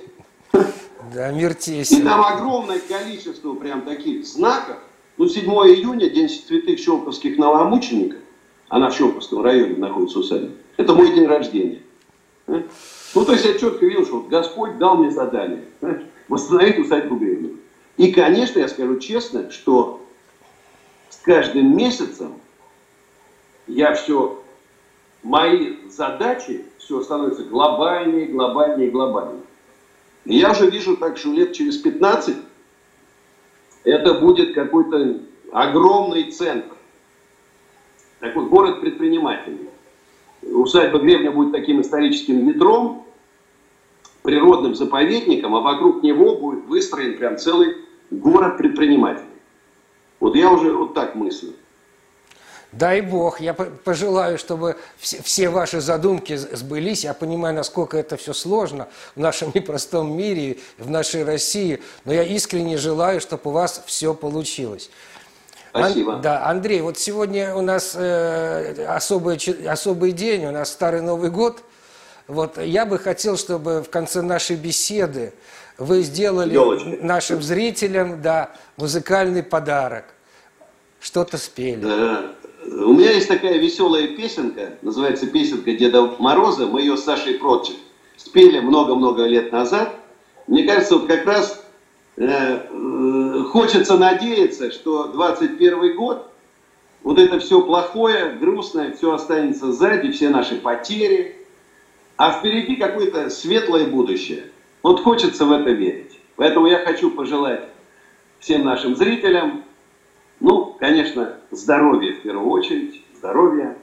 Да, 1.15 1.31
мир 1.31 1.55
тесен. 1.55 1.99
И 1.99 2.03
там 2.03 2.25
огромное 2.25 2.81
количество 2.81 3.55
прям 3.55 3.83
таких 3.83 4.27
знаков. 4.27 4.77
Ну, 5.19 5.29
7 5.29 5.45
июня, 5.45 6.09
день 6.09 6.29
святых 6.29 6.79
щелковских 6.79 7.37
новомучеников, 7.37 8.19
она 8.69 8.89
в 8.89 8.95
Щелковском 8.95 9.43
районе 9.43 9.77
находится 9.77 10.19
усадьба, 10.21 10.53
это 10.79 10.95
мой 10.95 11.15
день 11.15 11.27
рождения. 11.27 11.83
Ну, 12.47 13.25
то 13.25 13.33
есть 13.33 13.45
я 13.45 13.59
четко 13.59 13.85
видел, 13.85 14.07
что 14.07 14.21
Господь 14.21 14.79
дал 14.79 14.97
мне 14.97 15.11
задание 15.11 15.65
восстановить 16.29 16.79
усадьбу 16.79 17.17
Гребнева. 17.17 17.52
И, 18.03 18.11
конечно, 18.11 18.59
я 18.59 18.67
скажу 18.67 18.99
честно, 18.99 19.53
что 19.53 20.05
с 21.09 21.19
каждым 21.19 21.77
месяцем 21.77 22.35
я 23.69 23.95
все, 23.95 24.43
мои 25.23 25.77
задачи 25.89 26.65
все 26.79 27.01
становятся 27.03 27.45
глобальнее, 27.45 28.27
глобальнее, 28.27 28.91
глобальнее. 28.91 29.45
И 30.25 30.37
я 30.37 30.51
уже 30.51 30.69
вижу 30.69 30.97
так, 30.97 31.17
что 31.17 31.29
лет 31.29 31.53
через 31.53 31.77
15 31.77 32.39
это 33.85 34.15
будет 34.15 34.53
какой-то 34.53 35.21
огромный 35.53 36.33
центр. 36.33 36.75
Такой 38.19 38.47
город 38.47 38.81
предпринимателей. 38.81 39.69
Усадьба 40.43 40.99
Гребня 40.99 41.31
будет 41.31 41.53
таким 41.53 41.81
историческим 41.81 42.49
ядром, 42.49 43.07
природным 44.23 44.75
заповедником, 44.75 45.55
а 45.55 45.61
вокруг 45.61 46.03
него 46.03 46.35
будет 46.35 46.65
выстроен 46.65 47.17
прям 47.17 47.39
целый 47.39 47.77
город 48.21 48.59
предпринимателей. 48.59 49.27
Вот 50.21 50.37
я 50.37 50.51
уже 50.51 50.73
вот 50.73 50.95
так 50.95 51.15
мыслю. 51.15 51.55
Дай 52.73 53.03
Бог, 53.03 53.41
я 53.41 53.53
пожелаю, 53.53 54.39
чтобы 54.39 54.77
все, 54.97 55.23
все 55.23 55.51
ваши 55.51 55.83
задумки 55.83 56.37
сбылись. 56.37 57.05
Я 57.05 57.13
понимаю, 57.13 57.55
насколько 57.55 57.99
это 57.99 58.17
все 58.17 58.33
сложно 58.33 58.89
в 59.15 59.21
нашем 59.21 59.53
непростом 59.55 60.17
мире, 60.17 60.59
в 60.79 60.89
нашей 60.89 61.25
России, 61.25 61.81
но 62.07 62.15
я 62.15 62.23
искренне 62.23 62.79
желаю, 62.79 63.21
чтобы 63.21 63.51
у 63.51 63.51
вас 63.51 63.83
все 63.87 64.15
получилось. 64.15 64.91
Спасибо. 65.69 66.15
Ан, 66.15 66.21
да, 66.23 66.47
Андрей, 66.47 66.81
вот 66.81 66.99
сегодня 66.99 67.55
у 67.55 67.61
нас 67.61 67.93
э, 67.95 68.87
особый, 68.87 69.39
особый 69.69 70.13
день, 70.13 70.47
у 70.47 70.51
нас 70.51 70.71
Старый 70.71 71.03
Новый 71.03 71.31
год. 71.31 71.63
Вот 72.27 72.57
я 72.57 72.87
бы 72.87 72.99
хотел, 72.99 73.37
чтобы 73.37 73.83
в 73.83 73.91
конце 73.91 74.23
нашей 74.23 74.57
беседы 74.57 75.35
вы 75.83 76.03
сделали 76.03 76.55
Елочки. 76.55 76.99
нашим 77.03 77.43
зрителям 77.43 78.23
да, 78.23 78.51
музыкальный 78.77 79.43
подарок. 79.43 80.05
Что-то 81.01 81.37
спели. 81.37 81.81
Да. 81.81 82.33
У 82.65 82.93
меня 82.93 83.11
есть 83.11 83.27
такая 83.27 83.59
веселая 83.59 84.09
песенка, 84.09 84.75
называется 84.83 85.27
песенка 85.27 85.73
Деда 85.73 86.03
Мороза. 86.19 86.67
Мы 86.67 86.83
ее 86.83 86.97
с 86.97 87.03
Сашей 87.05 87.35
Протчик 87.35 87.77
спели 88.17 88.61
много-много 88.61 89.25
лет 89.25 89.51
назад. 89.51 89.97
Мне 90.47 90.63
кажется, 90.65 90.97
вот 90.97 91.09
как 91.09 91.27
раз 91.27 91.65
э, 92.17 92.27
э, 92.27 93.43
хочется 93.51 93.99
надеяться, 93.99 94.71
что 94.71 95.09
21 95.09 95.97
год, 95.97 96.29
вот 97.03 97.19
это 97.19 97.41
все 97.41 97.63
плохое, 97.63 98.37
грустное, 98.41 98.93
все 98.93 99.13
останется 99.13 99.73
сзади, 99.73 100.13
все 100.13 100.29
наши 100.29 100.55
потери, 100.57 101.37
а 102.17 102.31
впереди 102.33 102.77
какое-то 102.77 103.29
светлое 103.31 103.87
будущее. 103.87 104.45
Вот 104.83 105.01
хочется 105.03 105.45
в 105.45 105.53
это 105.53 105.71
верить. 105.71 106.19
Поэтому 106.37 106.67
я 106.67 106.79
хочу 106.79 107.11
пожелать 107.11 107.69
всем 108.41 108.65
нашим 108.65 108.97
зрителям, 108.97 109.65
ну, 110.41 110.77
конечно, 110.79 111.39
здоровья 111.51 112.15
в 112.15 112.23
первую 112.23 112.51
очередь, 112.51 113.01
здоровья, 113.15 113.77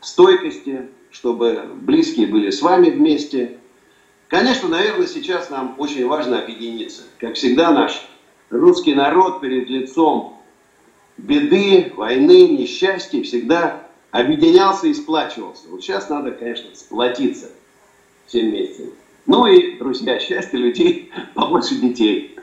стойкости, 0.00 0.88
чтобы 1.10 1.62
близкие 1.74 2.26
были 2.26 2.50
с 2.50 2.60
вами 2.60 2.90
вместе. 2.90 3.58
Конечно, 4.28 4.68
наверное, 4.68 5.06
сейчас 5.06 5.48
нам 5.48 5.74
очень 5.78 6.06
важно 6.06 6.42
объединиться. 6.42 7.02
Как 7.18 7.34
всегда, 7.34 7.70
наш 7.72 8.06
русский 8.50 8.94
народ 8.94 9.40
перед 9.40 9.70
лицом 9.70 10.38
беды, 11.16 11.92
войны, 11.96 12.48
несчастья 12.48 13.22
всегда 13.22 13.86
объединялся 14.10 14.88
и 14.88 14.94
сплачивался. 14.94 15.68
Вот 15.68 15.82
сейчас 15.82 16.10
надо, 16.10 16.32
конечно, 16.32 16.74
сплотиться 16.74 17.50
всем 18.26 18.50
вместе. 18.50 18.90
Ну 19.26 19.46
и, 19.46 19.78
друзья, 19.78 20.18
счастья 20.18 20.58
людей, 20.58 21.10
побольше 21.34 21.76
детей. 21.76 22.36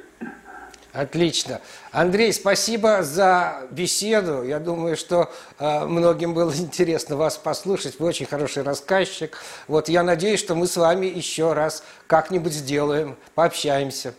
Отлично. 0.91 1.61
Андрей, 1.91 2.33
спасибо 2.33 3.03
за 3.03 3.67
беседу. 3.69 4.43
Я 4.43 4.59
думаю, 4.59 4.97
что 4.97 5.31
э, 5.59 5.85
многим 5.85 6.33
было 6.33 6.51
интересно 6.57 7.15
вас 7.15 7.37
послушать. 7.37 7.99
Вы 7.99 8.07
очень 8.07 8.25
хороший 8.25 8.63
рассказчик. 8.63 9.37
Вот 9.67 9.87
я 9.87 10.03
надеюсь, 10.03 10.39
что 10.39 10.55
мы 10.55 10.65
с 10.67 10.77
вами 10.77 11.05
еще 11.05 11.53
раз 11.53 11.83
как-нибудь 12.07 12.53
сделаем, 12.53 13.17
пообщаемся. 13.35 14.15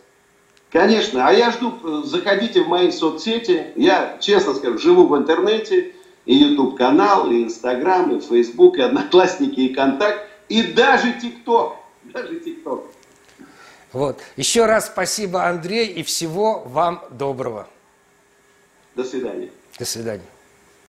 Конечно. 0.71 1.27
А 1.27 1.33
я 1.33 1.51
жду, 1.51 1.73
э, 1.83 2.03
заходите 2.05 2.63
в 2.63 2.67
мои 2.69 2.91
соцсети. 2.91 3.67
Я, 3.75 4.17
честно 4.21 4.53
скажу, 4.53 4.77
живу 4.77 5.07
в 5.07 5.17
интернете. 5.17 5.93
И 6.25 6.35
YouTube 6.35 6.77
канал, 6.77 7.29
и 7.31 7.43
Инстаграм, 7.43 8.15
и 8.15 8.21
Фейсбук, 8.21 8.77
и 8.77 8.81
Одноклассники, 8.81 9.59
и 9.59 9.73
Контакт, 9.73 10.21
и 10.49 10.61
даже 10.61 11.13
ТикТок. 11.19 11.80
Даже 12.13 12.39
ТикТок. 12.39 12.85
Вот. 13.93 14.21
Еще 14.37 14.65
раз 14.65 14.87
спасибо, 14.87 15.45
Андрей, 15.45 15.87
и 15.87 16.03
всего 16.03 16.59
вам 16.59 17.05
доброго. 17.11 17.67
До 18.95 19.03
свидания. 19.03 19.51
До 19.77 19.85
свидания. 19.85 20.25